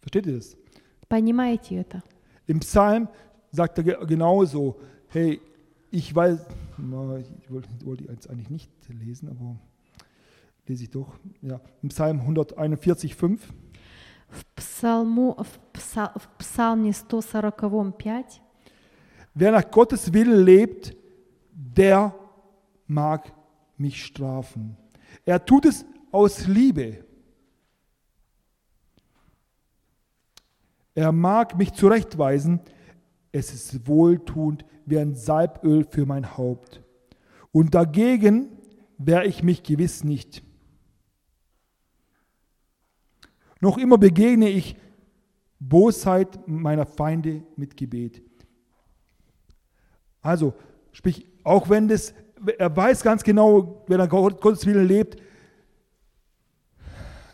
Versteht 0.00 0.26
ihr 0.26 0.36
das? 0.36 0.56
Понимаете 1.08 1.76
это? 1.76 2.02
Im 2.46 2.60
Psalm 2.60 3.08
sagt 3.50 3.78
er 3.78 3.84
ge- 3.84 4.06
genauso, 4.06 4.76
hey, 5.08 5.40
ich 5.91 6.13
weiß, 6.13 6.45
na, 6.77 7.17
ich 7.17 7.51
wollte, 7.51 7.69
wollte 7.83 8.03
jetzt 8.05 8.29
eigentlich 8.29 8.49
nicht 8.49 8.69
lesen, 8.89 9.29
aber 9.29 9.55
lese 10.67 10.83
ich 10.83 10.89
doch. 10.89 11.17
Ja, 11.41 11.61
im 11.81 11.89
Psalm 11.89 12.19
141, 12.21 13.15
5. 13.15 13.53
В, 14.29 14.43
псалму, 14.55 15.35
в, 15.41 15.59
пса- 15.73 16.11
в 16.19 16.27
псалме 16.37 16.91
145 16.91 18.41
Wer 19.33 19.51
nach 19.51 19.69
Gottes 19.71 20.11
Willen 20.13 20.43
lebt, 20.43 20.95
der 21.53 22.13
mag 22.87 23.31
mich 23.77 24.03
strafen. 24.03 24.75
Er 25.25 25.45
tut 25.45 25.65
es 25.65 25.85
aus 26.11 26.47
Liebe. 26.47 27.05
Er 30.95 31.11
mag 31.11 31.55
mich 31.57 31.73
zurechtweisen. 31.73 32.59
Es 33.31 33.53
ist 33.53 33.87
wohltuend 33.87 34.65
wie 34.85 34.97
ein 34.99 35.15
Salböl 35.15 35.83
für 35.83 36.05
mein 36.05 36.37
Haupt. 36.37 36.81
Und 37.51 37.75
dagegen 37.75 38.49
wehre 38.97 39.25
ich 39.25 39.43
mich 39.43 39.63
gewiss 39.63 40.03
nicht. 40.03 40.43
Noch 43.59 43.77
immer 43.77 43.97
begegne 43.97 44.49
ich 44.49 44.75
Bosheit 45.59 46.47
meiner 46.47 46.85
Feinde 46.85 47.43
mit 47.55 47.75
Gebet. 47.75 48.21
Also, 50.21 50.53
sprich, 50.91 51.25
auch 51.43 51.69
wenn 51.69 51.87
das, 51.87 52.13
er 52.57 52.75
weiß 52.75 53.01
ganz 53.01 53.23
genau, 53.23 53.83
wenn 53.87 53.99
er 53.99 54.07
Gott- 54.07 54.39
Gottes 54.41 54.65
Willen 54.65 54.87
lebt, 54.87 55.21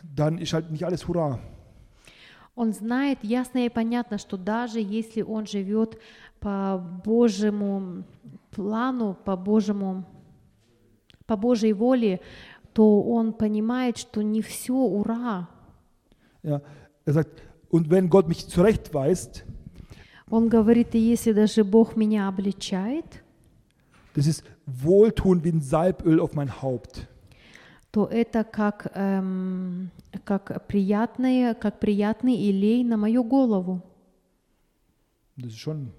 dann 0.02 0.38
ist 0.38 0.52
halt 0.52 0.70
nicht 0.70 0.84
alles 0.84 1.06
Hurra. 1.06 1.38
Он 2.56 2.72
знает 2.72 3.18
ясно 3.24 3.66
и 3.66 3.68
понятно, 3.68 4.16
что 4.16 4.36
даже 4.36 4.78
если 4.78 5.22
он 5.22 5.44
живет 5.44 5.98
по 6.39 6.77
Божьему 7.03 8.03
плану, 8.51 9.17
по 9.25 9.35
Божьему, 9.35 10.05
по 11.25 11.35
Божьей 11.35 11.73
воле, 11.73 12.21
то 12.73 13.01
он 13.01 13.33
понимает, 13.33 13.97
что 13.97 14.21
не 14.21 14.41
все 14.41 14.73
ура. 14.73 15.49
Ja, 16.41 16.61
er 17.05 17.13
sagt, 17.13 17.41
und 17.69 17.89
wenn 17.89 18.09
Gott 18.09 18.27
mich 18.27 18.47
zurechtweist, 18.47 19.45
Он 20.29 20.47
говорит, 20.47 20.93
и 20.93 20.99
если 20.99 21.33
даже 21.33 21.63
Бог 21.63 21.95
меня 21.95 22.27
обличает, 22.27 23.23
das 24.15 24.27
ist 24.27 24.43
wohltun 24.65 25.43
wie 25.43 25.51
ein 25.51 25.61
Salböl 25.61 26.19
auf 26.19 26.33
mein 26.35 26.61
Haupt. 26.61 27.07
то 27.91 28.05
это 28.05 28.43
как, 28.43 28.91
эм, 28.93 29.89
как, 30.23 30.67
приятное, 30.67 31.55
как 31.55 31.79
приятный 31.79 32.35
илей 32.35 32.83
на 32.83 32.97
мою 32.97 33.23
голову. 33.23 33.81
Das 35.37 35.47
ist 35.47 35.57
schon 35.57 35.91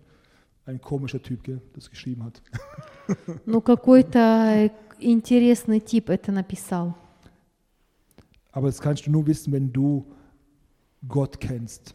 ein 0.65 0.81
komischer 0.81 1.21
Typ, 1.21 1.43
gell, 1.43 1.61
das 1.73 1.89
geschrieben 1.89 2.23
hat. 2.23 2.41
Ну, 3.45 3.61
какой-то 3.61 4.71
интересный 4.99 5.79
тип 5.79 6.09
это 6.09 6.31
написал. 6.31 6.95
Aber 8.51 8.67
das 8.67 8.79
kannst 8.79 9.05
du 9.05 9.11
nur 9.11 9.27
wissen, 9.27 9.53
wenn 9.53 9.71
du 9.71 10.05
Gott 11.07 11.39
kennst. 11.39 11.93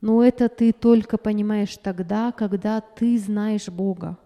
Но 0.00 0.22
это 0.22 0.48
ты 0.48 0.72
только 0.72 1.16
понимаешь 1.16 1.76
тогда, 1.78 2.32
когда 2.32 2.80
ты 2.80 3.18
знаешь 3.18 3.68
Бога. 3.68 4.18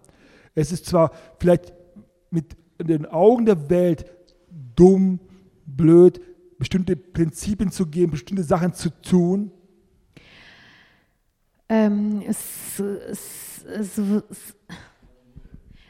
Es 0.55 0.73
ist 0.73 0.87
zwar 0.87 1.13
vielleicht 1.39 1.73
mit 2.31 2.57
den 2.79 3.07
Augen 3.07 3.45
der 3.47 3.71
Welt 3.71 4.07
dumm, 4.75 5.21
blöd, 5.67 6.21
bestimmte 6.59 6.97
Prinzipien 6.97 7.71
zu 7.71 7.87
geben, 7.87 8.13
bestimmte 8.13 8.43
Sachen 8.43 8.73
zu 8.75 8.91
tun, 9.03 9.53
Эм, 11.70 12.24
с, 12.30 12.80
с- 12.80 13.64
с- 13.66 13.96
с- 13.96 14.56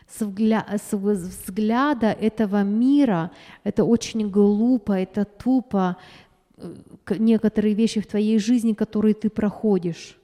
с 0.08 0.22
вгля- 0.22 0.66
с 0.78 0.94
взгляда 0.96 2.12
этого 2.12 2.64
мира 2.64 3.32
это 3.64 3.84
очень 3.84 4.30
глупо, 4.30 4.94
это 4.94 5.26
тупо. 5.26 5.98
э, 6.58 6.74
Некоторые 7.20 7.74
вещи 7.74 8.00
в 8.00 8.06
твоей 8.08 8.38
жизни, 8.40 8.74
которые 8.74 9.14
ты 9.16 9.30
проходишь. 9.30 10.18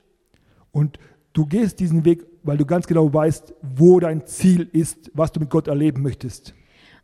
Und 0.71 0.99
du 1.33 1.45
gehst 1.45 1.79
diesen 1.79 2.05
Weg, 2.05 2.25
weil 2.43 2.57
du 2.57 2.65
ganz 2.65 2.85
genau 2.87 3.11
weißt, 3.11 3.53
wo 3.61 3.99
dein 3.99 4.25
Ziel 4.27 4.69
ist, 4.71 5.09
was 5.15 5.31
du 5.31 5.39
mit 5.39 5.49
Gott 5.49 5.67
erleben 5.67 6.01
möchtest. 6.03 6.53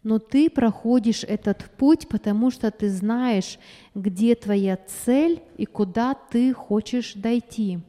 Но 0.04 0.20
ты 0.20 0.52
проходишь 0.52 1.24
этот 1.24 1.66
путь, 1.78 2.08
потому 2.08 2.52
что 2.52 2.70
ты 2.70 2.90
знаешь, 2.92 3.58
где 3.96 4.36
твоя 4.36 4.78
цель 4.78 5.42
и 5.58 5.66
куда 5.66 6.14
ты 6.14 6.54
хочешь 6.54 7.14
дойти. 7.16 7.80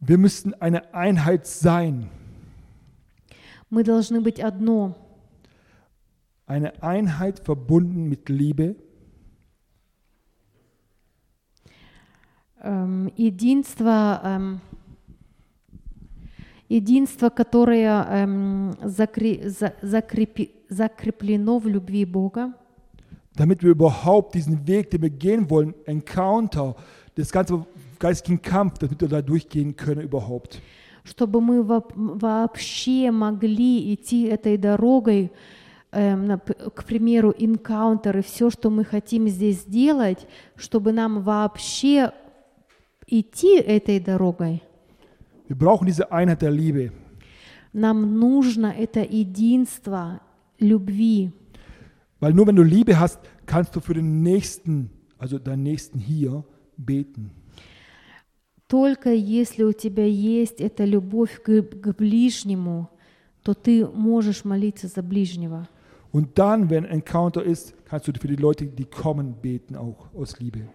Wir 0.00 0.18
müssen 0.18 0.54
eine 0.60 0.92
Einheit 0.94 1.46
sein. 1.46 2.08
Мы 3.70 3.82
должны 3.84 4.20
быть 4.20 4.42
одно, 4.44 4.94
Eine 6.46 6.82
Einheit 6.82 7.38
verbunden 7.40 8.06
mit 8.06 8.28
Liebe, 8.28 8.76
эм, 12.60 13.10
единство, 13.16 14.20
эм, 14.22 14.60
единство, 16.68 17.30
которое 17.30 18.04
эм, 18.10 18.70
закре- 18.82 19.48
за- 19.48 19.74
закрепи- 19.82 20.50
закреплено 20.68 21.58
в 21.58 21.66
любви 21.66 22.04
Бога, 22.04 22.52
damit 23.36 23.62
wir 23.62 23.70
überhaupt 23.70 24.34
diesen 24.34 24.66
Weg, 24.66 24.90
den 24.90 25.02
wir 25.02 25.10
gehen 25.10 25.50
wollen, 25.50 25.74
Encounter, 25.86 26.76
das 27.16 27.32
ganze 27.32 27.66
geistigen 27.98 28.40
Kampf, 28.42 28.78
damit 28.78 29.00
wir 29.00 29.08
da 29.08 29.22
durchgehen 29.22 29.74
können 29.76 30.02
überhaupt. 30.02 30.60
чтобы 31.04 31.40
мы 31.42 31.60
воп- 31.60 31.92
вообще 31.94 33.10
могли 33.10 33.92
идти 33.94 34.24
этой 34.26 34.56
дорогой, 34.56 35.30
эм, 35.92 36.24
нап- 36.30 36.70
к 36.70 36.84
примеру, 36.84 37.34
инкаунтеры, 37.36 38.22
все, 38.22 38.48
что 38.50 38.70
мы 38.70 38.84
хотим 38.86 39.28
здесь 39.28 39.60
сделать, 39.62 40.26
чтобы 40.56 40.92
нам 40.92 41.22
вообще 41.22 42.10
идти 43.06 43.58
этой 43.58 44.00
дорогой, 44.00 44.62
Wir 45.48 45.56
brauchen 45.58 45.86
diese 45.86 46.10
Einheit 46.10 46.40
der 46.40 46.50
Liebe. 46.50 46.90
нам 47.74 48.18
нужно 48.18 48.66
это 48.72 49.00
единство 49.02 50.20
любви. 50.58 51.32
Weil 52.20 52.32
nur 52.32 52.46
wenn 52.46 52.56
du 52.56 52.62
Liebe 52.62 52.98
hast, 52.98 53.18
kannst 53.44 53.76
du 53.76 53.80
für 53.80 53.92
den 53.92 54.22
Nächsten, 54.22 54.88
also 55.18 55.38
deinen 55.38 55.64
Nächsten 55.64 55.98
hier, 55.98 56.44
beten. 56.78 57.30
Только 58.69 59.11
если 59.11 59.63
у 59.63 59.73
тебя 59.73 60.05
есть 60.05 60.61
эта 60.61 60.85
любовь 60.85 61.41
к, 61.41 61.63
к 61.63 61.95
ближнему, 61.97 62.87
то 63.41 63.55
ты 63.55 63.87
можешь 63.87 64.45
молиться 64.45 64.87
за 64.87 65.01
ближнего. 65.01 65.67
Und 66.11 66.37
dann, 66.37 66.69
wenn 66.69 66.85
Encounter 66.85 67.43
ist, 67.43 67.73
kannst 67.85 68.07
du 68.07 68.13
für 68.13 68.27
die 68.27 68.35
Leute, 68.35 68.65
die 68.65 68.85
kommen, 68.85 69.35
beten, 69.41 69.75
auch 69.75 70.13
aus 70.13 70.39
Liebe. 70.39 70.69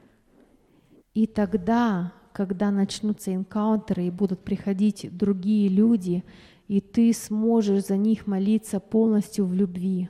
И 1.14 1.28
тогда, 1.28 2.12
когда 2.32 2.72
начнутся 2.72 3.32
энкаунтеры 3.32 4.06
и 4.06 4.10
будут 4.10 4.40
приходить 4.40 5.08
другие 5.16 5.68
люди, 5.68 6.24
и 6.66 6.80
ты 6.80 7.12
сможешь 7.12 7.86
за 7.86 7.96
них 7.96 8.26
молиться 8.26 8.80
полностью 8.80 9.46
в 9.46 9.54
любви. 9.54 10.08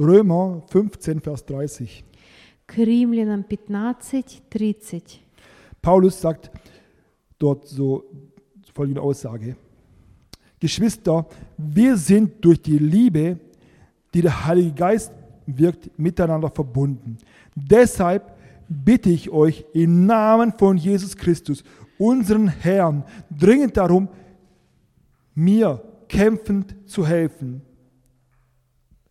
Römer 0.00 0.62
15, 0.72 1.24
Vers 1.24 1.44
30. 1.46 2.04
К 2.66 2.78
римлянам 2.78 3.44
15, 3.44 4.42
30. 4.50 5.20
Paulus 5.80 6.18
sagt 6.18 6.50
dort 7.44 7.68
so 7.68 8.04
folgende 8.72 9.02
Aussage. 9.02 9.56
Geschwister, 10.58 11.26
wir 11.58 11.96
sind 11.96 12.42
durch 12.44 12.60
die 12.60 12.78
Liebe, 12.78 13.38
die 14.14 14.22
der 14.22 14.46
Heilige 14.46 14.72
Geist 14.72 15.12
wirkt, 15.46 15.96
miteinander 15.98 16.48
verbunden. 16.48 17.18
Deshalb 17.54 18.34
bitte 18.68 19.10
ich 19.10 19.28
euch 19.30 19.64
im 19.74 20.06
Namen 20.06 20.52
von 20.52 20.78
Jesus 20.78 21.14
Christus, 21.16 21.62
unseren 21.98 22.48
Herrn, 22.48 23.04
dringend 23.30 23.76
darum, 23.76 24.08
mir 25.34 25.82
kämpfend 26.08 26.74
zu 26.86 27.06
helfen. 27.06 27.60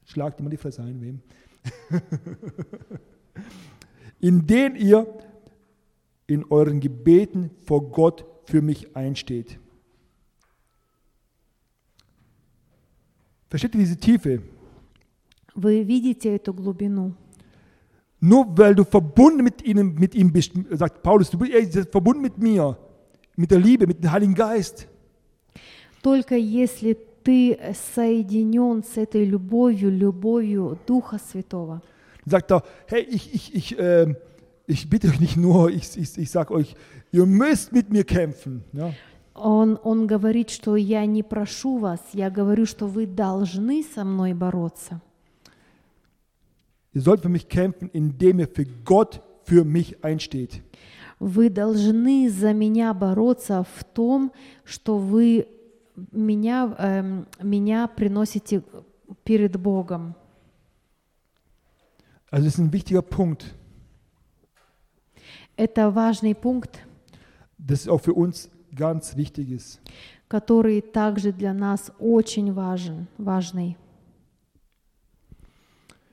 Schlagt 0.06 0.40
immer 0.40 0.50
die 0.50 0.58
Fresse 0.58 0.82
ein, 0.82 1.00
wem? 1.02 1.22
in 4.20 4.46
den 4.46 4.76
ihr 4.76 5.06
in 6.33 6.45
euren 6.51 6.81
Gebeten 6.81 7.51
vor 7.65 7.91
Gott 7.91 8.25
für 8.45 8.63
mich 8.63 8.97
einsteht. 8.97 9.59
Versteht 13.49 13.75
ihr 13.75 13.81
diese 13.81 13.97
Tiefe? 13.97 14.43
Вы 15.55 15.83
видите 15.83 16.37
эту 16.37 16.53
глубину. 16.53 17.15
Nur 18.21 18.47
weil 18.59 18.75
du 18.75 18.85
verbunden 18.85 19.43
mit, 19.43 19.63
ihnen, 19.63 19.95
mit 19.95 20.15
ihm 20.15 20.33
bist, 20.33 20.53
sagt 20.71 21.03
Paulus, 21.03 21.31
du 21.31 21.39
bist 21.39 21.91
verbunden 21.91 22.21
mit 22.21 22.37
mir, 22.37 22.77
mit 23.37 23.51
der 23.51 23.59
Liebe, 23.59 23.87
mit 23.87 24.03
dem 24.03 24.11
Heiligen 24.11 24.35
Geist. 24.35 24.89
Только 26.03 26.37
если 26.37 26.97
ты 27.25 27.59
соединен 27.95 28.83
с 28.83 28.97
этой 28.97 29.25
любовью, 29.25 29.91
любовью 29.91 30.79
Духа 30.87 31.19
Святого. 31.19 31.83
Dann 32.25 32.31
sagt 32.31 32.51
er, 32.51 32.63
hey, 32.87 33.03
ich, 33.03 33.35
ich, 33.35 33.55
ich, 33.55 33.79
äh, 33.79 34.15
ich 34.67 34.89
bitte 34.89 35.09
euch 35.09 35.21
nicht 35.21 35.37
nur, 35.37 35.71
ich, 35.71 35.97
ich, 35.97 36.19
ich 36.19 36.31
sage 36.31 36.53
euch, 36.53 36.75
ihr 37.11 37.27
müsst 37.27 37.73
mit 37.73 37.91
mir 37.91 38.05
kämpfen. 38.05 38.63
Ja? 38.73 38.93
Он, 39.35 39.79
он 39.83 40.07
говорит, 40.07 40.51
что 40.51 40.77
я 40.77 41.07
не 41.07 41.23
прошу 41.23 41.79
вас, 41.79 42.01
я 42.13 42.29
говорю, 42.29 42.67
что 42.67 42.87
вы 42.87 43.07
должны 43.07 43.83
со 43.83 44.05
мной 44.05 44.35
бороться. 44.35 45.01
Ihr 46.93 47.03
sollt 47.03 47.23
für 47.23 47.29
mich 47.29 47.49
kämpfen, 47.49 47.91
indem 47.93 48.41
ihr 48.41 48.49
für 48.49 48.67
Gott 48.85 49.23
für 49.45 49.65
mich 49.65 50.03
einsteht. 50.03 50.63
Вы 51.21 51.51
должны 51.51 52.31
за 52.31 52.53
меня 52.53 52.95
bороться 52.95 53.65
в 53.65 53.85
том, 53.85 54.33
что 54.65 54.99
вы 54.99 55.49
меня, 56.13 56.75
эм, 56.79 57.27
меня 57.43 57.89
приносите 57.89 58.63
перед 59.25 59.57
Богом. 59.57 60.15
Also 62.31 62.45
das 62.45 62.55
ist 62.55 62.59
ein 62.59 62.73
wichtiger 62.73 63.03
Punkt. 63.03 63.55
Это 65.58 65.92
важный 65.92 66.34
пункт, 66.36 66.80
Das 67.58 67.88
auch 67.88 68.02
für 68.02 68.14
uns 68.14 68.50
ganz 68.76 69.16
wichtig 69.16 69.52
ist. 69.52 69.80
который 70.28 70.82
также 70.82 71.32
для 71.32 71.54
нас 71.54 71.92
очень 72.00 72.54
важен, 72.54 73.08
важный. 73.18 73.78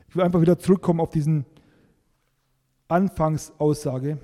Ich 0.08 0.14
will 0.16 0.22
einfach 0.24 0.40
wieder 0.40 0.58
zurückkommen 0.58 1.00
auf 1.00 1.10
diesen 1.10 1.46
Anfangsaussage. 2.88 4.18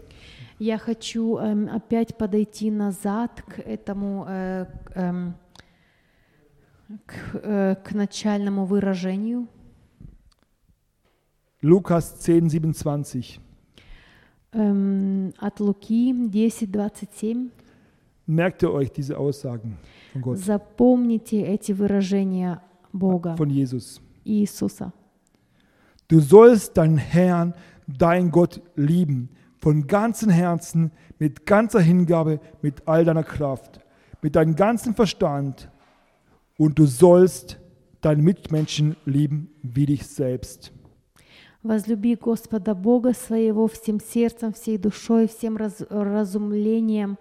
Я 0.58 0.78
хочу 0.78 1.36
эм, 1.38 1.68
опять 1.68 2.16
подойти 2.16 2.70
назад 2.70 3.42
к 3.42 3.58
этому, 3.60 4.24
к, 4.24 4.68
эм, 4.94 5.34
к, 7.06 7.14
э, 7.42 7.76
к 7.84 7.92
начальному 7.92 8.64
выражению. 8.66 9.48
Lukas 11.62 12.18
10, 12.18 12.48
27. 12.48 13.40
Эм, 14.55 15.33
от 15.37 15.59
Луки 15.59 16.13
10:27. 16.13 17.49
Merkt 18.25 18.63
ihr 18.63 18.71
euch 18.71 18.91
diese 18.91 19.17
Aussagen 19.17 19.77
von 20.11 20.21
Gott, 20.21 20.37
Запомните 20.37 21.45
эти 21.45 21.71
выражения 21.71 22.61
Бога, 22.91 23.35
von 23.37 23.49
Jesus. 23.49 24.01
Иисуса. 24.25 24.93
Du 26.07 26.19
sollst 26.19 26.75
deinen 26.75 26.97
Herrn, 26.97 27.53
dein 27.87 28.31
Gott 28.31 28.61
lieben, 28.75 29.29
von 29.57 29.87
ganzem 29.87 30.29
Herzen, 30.29 30.91
mit 31.19 31.45
ganzer 31.45 31.79
Hingabe, 31.79 32.39
mit 32.61 32.87
all 32.87 33.05
deiner 33.05 33.23
Kraft, 33.23 33.79
mit 34.21 34.35
deinem 34.35 34.55
ganzen 34.55 34.93
Verstand. 34.93 35.69
Und 36.57 36.77
du 36.77 36.85
sollst 36.85 37.59
deinen 38.01 38.23
Mitmenschen 38.23 38.97
lieben 39.05 39.49
wie 39.61 39.85
dich 39.85 40.05
selbst. 40.05 40.73
Возлюби 41.66 42.14
Господа 42.14 42.74
Бога 42.74 43.12
своего 43.12 43.66
всем 43.66 43.98
сердцем, 44.00 44.52
всей 44.52 44.78
душой, 44.78 45.26
всем 45.26 45.56
раз- 45.56 45.84
разумлением 45.90 47.18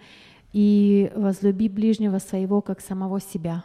и 0.54 1.12
возлюби 1.16 1.68
ближнего 1.68 2.20
своего, 2.20 2.62
как 2.62 2.80
самого 2.80 3.20
себя. 3.20 3.64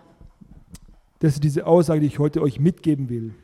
Das 1.20 1.34
ist 1.34 1.44
diese 1.44 1.66
Aussage, 1.66 2.00
die 2.00 2.06
ich 2.06 2.18
heute 2.18 2.40
euch 2.40 2.58
mitgeben 2.58 3.08
will. 3.10 3.34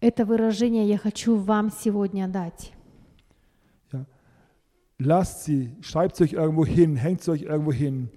Это 0.00 0.24
выражение 0.24 0.86
я 0.88 0.96
хочу 0.96 1.34
вам 1.36 1.70
сегодня 1.70 2.28
дать. 2.28 2.72
Ja. 3.92 4.06
Lasst 4.98 5.44
sie, 5.44 5.74
schreibt 5.80 6.14
sie 6.16 6.22
euch 6.24 6.32
irgendwo 6.34 6.64
hin, 6.64 6.94
hängt 6.94 7.22
sie 7.22 7.32
euch 7.32 7.42
irgendwo 7.42 7.72
hin. 7.72 8.10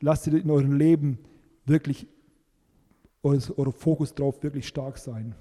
Lasst 0.00 0.24
sie 0.24 0.30
in 0.38 0.48
eurem 0.50 0.72
Leben 0.78 1.18
wirklich, 1.64 2.06
eure 3.22 3.72
Fokus 3.72 4.14
drauf 4.14 4.40
wirklich 4.44 4.68
stark 4.68 4.96
sein. 4.96 5.34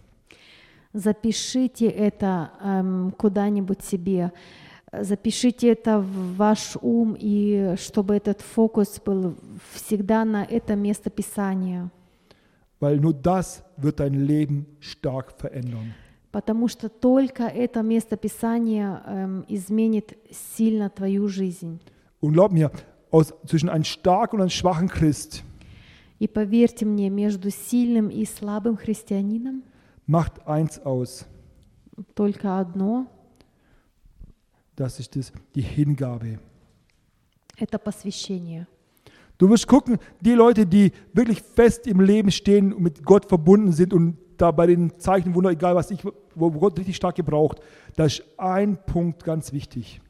Запишите 0.96 1.88
это 1.88 2.52
эм, 2.62 3.12
куда-нибудь 3.18 3.82
себе. 3.84 4.32
Запишите 4.94 5.74
это 5.74 6.00
в 6.00 6.38
ваш 6.38 6.78
ум, 6.82 7.18
и 7.20 7.76
чтобы 7.78 8.16
этот 8.16 8.40
фокус 8.40 9.02
был 9.06 9.36
всегда 9.74 10.24
на 10.24 10.46
это 10.46 10.78
место 10.78 11.10
Писания. 11.10 11.92
Weil 12.80 13.02
nur 13.02 13.14
das 13.14 13.62
wird 13.76 14.00
dein 14.00 14.14
Leben 14.14 14.68
stark 14.80 15.34
verändern. 15.38 15.94
Потому 16.32 16.70
что 16.70 16.88
только 16.88 17.44
это 17.44 17.82
место 17.82 18.16
Писания 18.16 19.04
эм, 19.06 19.46
изменит 19.50 20.18
сильно 20.32 20.90
твою 20.90 21.28
жизнь. 21.28 21.82
Und 22.22 22.32
glaub 22.32 22.54
mir, 22.54 22.72
aus, 23.12 23.34
zwischen 23.46 23.68
einem 23.68 23.84
starken 23.84 24.38
und 24.38 24.44
einem 24.44 24.50
schwachen 24.50 24.88
Christ 24.88 25.44
И 26.20 26.30
поверьте 26.30 26.86
мне, 26.86 27.10
между 27.10 27.52
сильным 27.52 28.08
и 28.08 28.24
слабым 28.24 28.78
христианином 28.78 29.64
macht 30.07 30.47
eins 30.47 30.79
aus. 30.81 31.27
только 32.15 32.59
одно 32.59 33.07
Das 34.77 34.99
ist 34.99 35.15
das, 35.15 35.33
die 35.55 35.61
Hingabe. — 35.63 37.57
это 37.57 37.79
посвящение. 37.79 38.67
Du 39.39 39.49
wirst 39.49 39.67
gucken, 39.67 39.99
die 40.21 40.33
Leute, 40.33 40.67
die 40.67 40.93
wirklich 41.15 41.41
fest 41.43 41.87
im 41.87 42.01
Leben 42.01 42.31
stehen 42.31 42.73
und 42.75 42.83
mit 42.83 43.05
Gott 43.05 43.25
verbunden 43.25 43.73
sind 43.73 43.95
und 43.95 44.19
da 44.37 44.51
bei 44.51 44.67
den 44.67 44.99
Zeichen, 44.99 45.35
Wunder, 45.35 45.51
egal 45.51 45.75
was 45.75 45.91
ich, 45.91 46.03
wo 46.35 46.51
Gott 46.51 46.79
richtig 46.79 46.97
stark 46.97 47.17
gebraucht, 47.17 47.61
da 47.97 48.05
ist 48.05 48.23
ein 48.37 48.79
Punkt 48.85 49.25
ganz 49.25 49.53
wichtig 49.53 50.01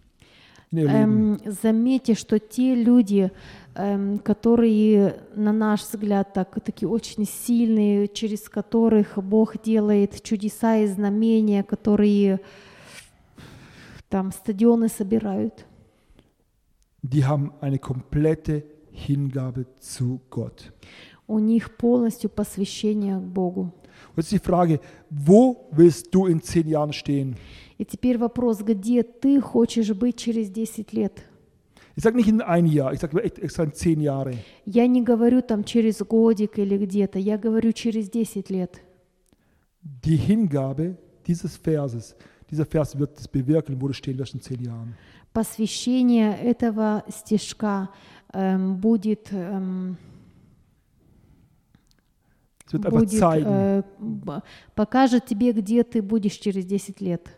in 0.70 0.78
ihrem 0.78 0.90
Leben. 0.90 1.40
Эм, 1.44 1.52
заметьте, 1.52 2.14
что 2.14 2.38
те 2.38 2.74
люди, 2.74 3.20
эм, 3.22 3.30
которые, 4.23 5.19
на 5.35 5.51
наш 5.51 5.81
взгляд, 5.81 6.33
так, 6.33 6.63
такие 6.63 6.87
очень 6.87 7.25
сильные, 7.25 8.07
через 8.07 8.47
которых 8.49 9.17
Бог 9.17 9.61
делает 9.61 10.21
чудеса 10.23 10.77
и 10.77 10.87
знамения, 10.87 11.61
которые 11.63 12.39
там 14.09 14.31
стадионы 14.31 14.87
собирают, 14.87 15.65
Die 17.03 17.23
haben 17.23 17.51
eine 17.61 17.77
komplette 17.77 18.63
Hingabe 18.91 19.67
zu 19.79 20.21
Gott. 20.31 20.71
у 21.27 21.39
них 21.39 21.75
полностью 21.77 22.29
посвящение 22.29 23.17
к 23.19 23.23
Богу. 23.23 23.73
Jetzt 24.15 24.31
die 24.31 24.39
Frage, 24.39 24.79
wo 25.09 25.67
willst 25.71 26.13
du 26.13 26.27
in 26.27 26.41
zehn 26.41 26.67
Jahren 26.67 26.93
stehen? 26.93 27.35
И 27.77 27.83
теперь 27.83 28.17
вопрос, 28.17 28.61
где 28.61 29.03
ты 29.03 29.41
хочешь 29.41 29.91
быть 29.93 30.17
через 30.17 30.49
10 30.49 30.93
лет? 30.93 31.25
Ich 31.96 32.04
sage 32.04 32.16
nicht 32.16 32.28
in 32.28 32.40
ein 32.40 32.66
Jahr, 32.66 32.92
ich 32.92 33.00
sage 33.00 33.22
echt 33.22 33.38
extra 33.38 33.64
in 33.64 33.72
zehn 33.72 34.00
Jahre. 34.00 34.32
Я 34.64 34.86
не 34.86 35.02
говорю 35.02 35.42
там 35.42 35.64
через 35.64 36.00
годик 36.02 36.58
или 36.58 36.78
где-то, 36.78 37.18
я 37.18 37.36
говорю 37.36 37.72
через 37.72 38.08
10 38.10 38.48
лет. 38.50 38.80
Die 39.82 40.16
Hingabe 40.16 40.96
dieses 41.26 41.56
Verses, 41.56 42.14
dieser 42.50 42.64
Vers 42.66 42.98
wird 42.98 43.18
es 43.18 43.26
bewirken, 43.28 43.80
wo 43.80 43.88
du 43.88 43.92
stehen 43.94 44.18
wirst 44.18 44.34
in 44.34 44.40
zehn 44.40 44.62
Jahren. 44.64 44.94
Посвящение 45.32 46.36
этого 46.38 47.04
стишка 47.08 47.90
эм, 48.32 48.76
будет, 48.80 49.32
эм, 49.32 49.96
Es 52.66 52.72
wird 52.72 52.86
einfach 52.86 52.98
будет 53.00 53.10
zeigen, 53.18 53.46
э, 53.48 53.82
б- 53.98 54.42
покажет 54.74 55.26
тебе, 55.26 55.52
где 55.52 55.82
ты 55.82 56.02
будешь 56.02 56.38
через 56.38 56.64
10 56.66 57.00
лет. 57.00 57.28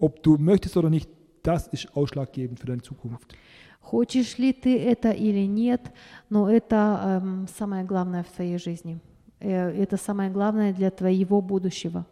ob 0.00 0.22
du 0.22 0.36
möchtest 0.38 0.76
oder 0.76 0.90
nicht, 0.90 1.08
das 1.42 1.68
ist 1.68 1.88
ausschlaggebend 1.94 2.58
für 2.58 2.66
deine 2.66 2.82
Zukunft. 2.82 3.34
Хочешь 3.80 4.36
ли 4.38 4.52
ты 4.52 4.78
это 4.78 5.10
или 5.12 5.46
нет, 5.46 5.90
но 6.28 6.50
это 6.50 7.20
эм, 7.22 7.46
самое 7.48 7.84
главное 7.84 8.22
в 8.22 8.30
твоей 8.30 8.58
жизни. 8.58 9.00
Э, 9.40 9.70
это 9.70 9.96
самое 9.96 10.30
главное 10.30 10.74
для 10.74 10.90
твоего 10.90 11.40
будущего. 11.40 12.04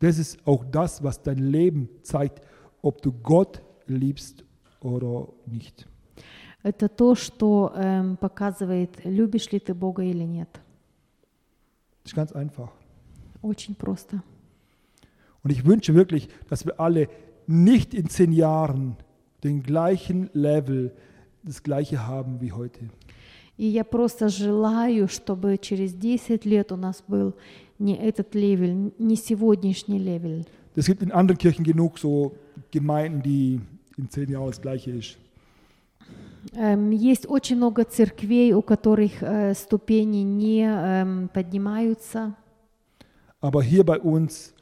Das 0.00 0.18
ist 0.18 0.38
auch 0.46 0.64
das, 0.70 1.02
was 1.02 1.20
dein 1.20 1.38
Leben 1.38 1.88
zeigt, 2.04 2.40
ob 2.82 3.02
du 3.02 3.12
Gott 3.12 3.60
liebst 3.88 4.44
oder 4.80 5.28
nicht. 5.46 5.86
Это 6.62 6.88
то, 6.88 7.14
что 7.14 7.72
эм, 7.74 8.16
показывает, 8.16 9.04
любишь 9.04 9.50
ли 9.50 9.58
ты 9.58 9.74
Бога 9.74 10.02
или 10.02 10.24
нет. 10.24 10.48
Das 12.04 12.12
ist 12.12 12.14
ganz 12.14 12.32
einfach. 12.32 12.70
Очень 13.42 13.74
просто. 13.74 14.22
Und 15.42 15.50
ich 15.50 15.64
wünsche 15.64 15.94
wirklich, 15.94 16.28
dass 16.48 16.64
wir 16.64 16.78
alle 16.78 17.08
nicht 17.46 17.94
in 17.94 18.08
zehn 18.08 18.32
Jahren 18.32 18.96
den 19.44 19.62
gleichen 19.62 20.30
Level, 20.32 20.92
das 21.42 21.62
gleiche 21.62 22.06
haben 22.06 22.40
wie 22.40 22.52
heute. 22.52 22.90
И 23.56 23.66
я 23.66 23.82
просто 23.82 24.28
желаю, 24.28 25.08
чтобы 25.08 25.58
через 25.58 25.92
10 25.92 26.44
лет 26.44 26.70
у 26.70 26.76
нас 26.76 27.02
был 27.08 27.34
не 27.80 27.96
этот 27.96 28.34
левель, 28.34 28.92
не 28.98 29.16
сегодняшний 29.16 29.98
левель. 29.98 30.46
Es 30.76 30.86
gibt 30.86 31.02
in 31.02 31.10
anderen 31.10 31.38
Kirchen 31.38 31.64
genug 31.64 31.98
so 31.98 32.36
Gemeinden, 32.70 33.20
die 33.20 33.60
in 33.96 34.08
zehn 34.08 34.30
Jahren 34.30 34.46
das 34.46 34.60
gleiche 34.60 34.92
ist. 34.92 35.18
Эм, 36.54 36.92
Есть 36.92 37.26
очень 37.28 37.56
много 37.56 37.84
церквей, 37.84 38.54
у 38.54 38.62
которых 38.62 39.22
э, 39.22 39.54
ступени 39.54 40.22
не 40.22 40.62
эм, 40.62 41.28
поднимаются. 41.28 42.34
Aber 43.40 43.62
hier 43.62 43.84
bei 43.84 43.98
uns 43.98 44.54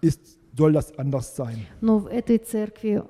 ist, 0.00 0.38
soll 0.57 0.73
das 0.73 0.91
anders 0.97 1.35
sein. 1.35 1.65
Но 1.81 1.99
в 1.99 2.07
этой 2.07 2.37
церкви 2.37 3.03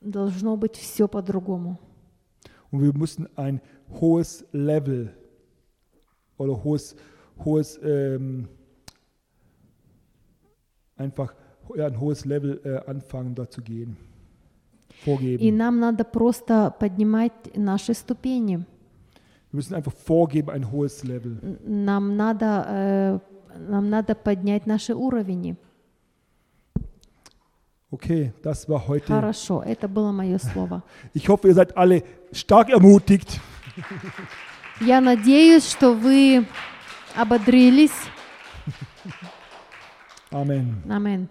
должно 0.00 0.56
быть 0.56 0.76
все 0.76 1.08
по-другому. 1.08 1.78
Und 2.70 2.82
wir 2.82 2.94
müssen 2.94 3.28
ein 3.36 3.60
hohes 4.00 4.44
Level 4.52 5.12
oder 6.38 6.64
hohes, 6.64 6.96
hohes 7.44 7.78
ähm, 7.82 8.48
einfach 10.96 11.34
ja, 11.76 11.86
ein 11.86 12.00
hohes 12.00 12.24
Level 12.24 12.60
äh, 12.64 12.90
anfangen, 12.90 13.34
da 13.34 13.48
zu 13.48 13.62
gehen. 13.62 13.96
И 14.90 15.04
Vorgeben. 15.04 15.56
нам 15.56 15.80
надо 15.80 16.04
просто 16.04 16.74
поднимать 16.78 17.32
наши 17.56 17.94
ступени. 17.94 18.64
Wir 19.50 19.56
müssen 19.56 19.74
einfach 19.74 19.92
vorgeben 19.92 20.50
ein 20.50 20.70
hohes 20.70 21.04
Level. 21.04 21.58
Нам 21.64 22.16
надо, 22.16 22.64
э, 22.68 23.18
нам 23.68 23.90
надо 23.90 24.14
поднять 24.14 24.66
наши 24.66 24.94
уровни. 24.94 25.56
Okay, 27.91 28.33
das 28.43 28.67
war 28.67 28.85
heute. 28.87 29.07
Хорошо, 29.07 29.63
это 29.65 29.87
было 29.87 30.11
мое 30.11 30.37
слово. 30.39 30.83
Ich 31.13 31.29
hoffe, 31.29 31.47
ihr 31.47 31.53
seid 31.53 31.77
alle 31.77 32.03
stark 32.33 32.69
ermutigt. 32.69 33.39
Я 34.81 34.99
надеюсь, 35.01 35.69
что 35.69 35.93
вы 35.93 36.45
ободрились. 37.15 37.91
Amen. 40.31 40.83
Амин. 40.89 41.29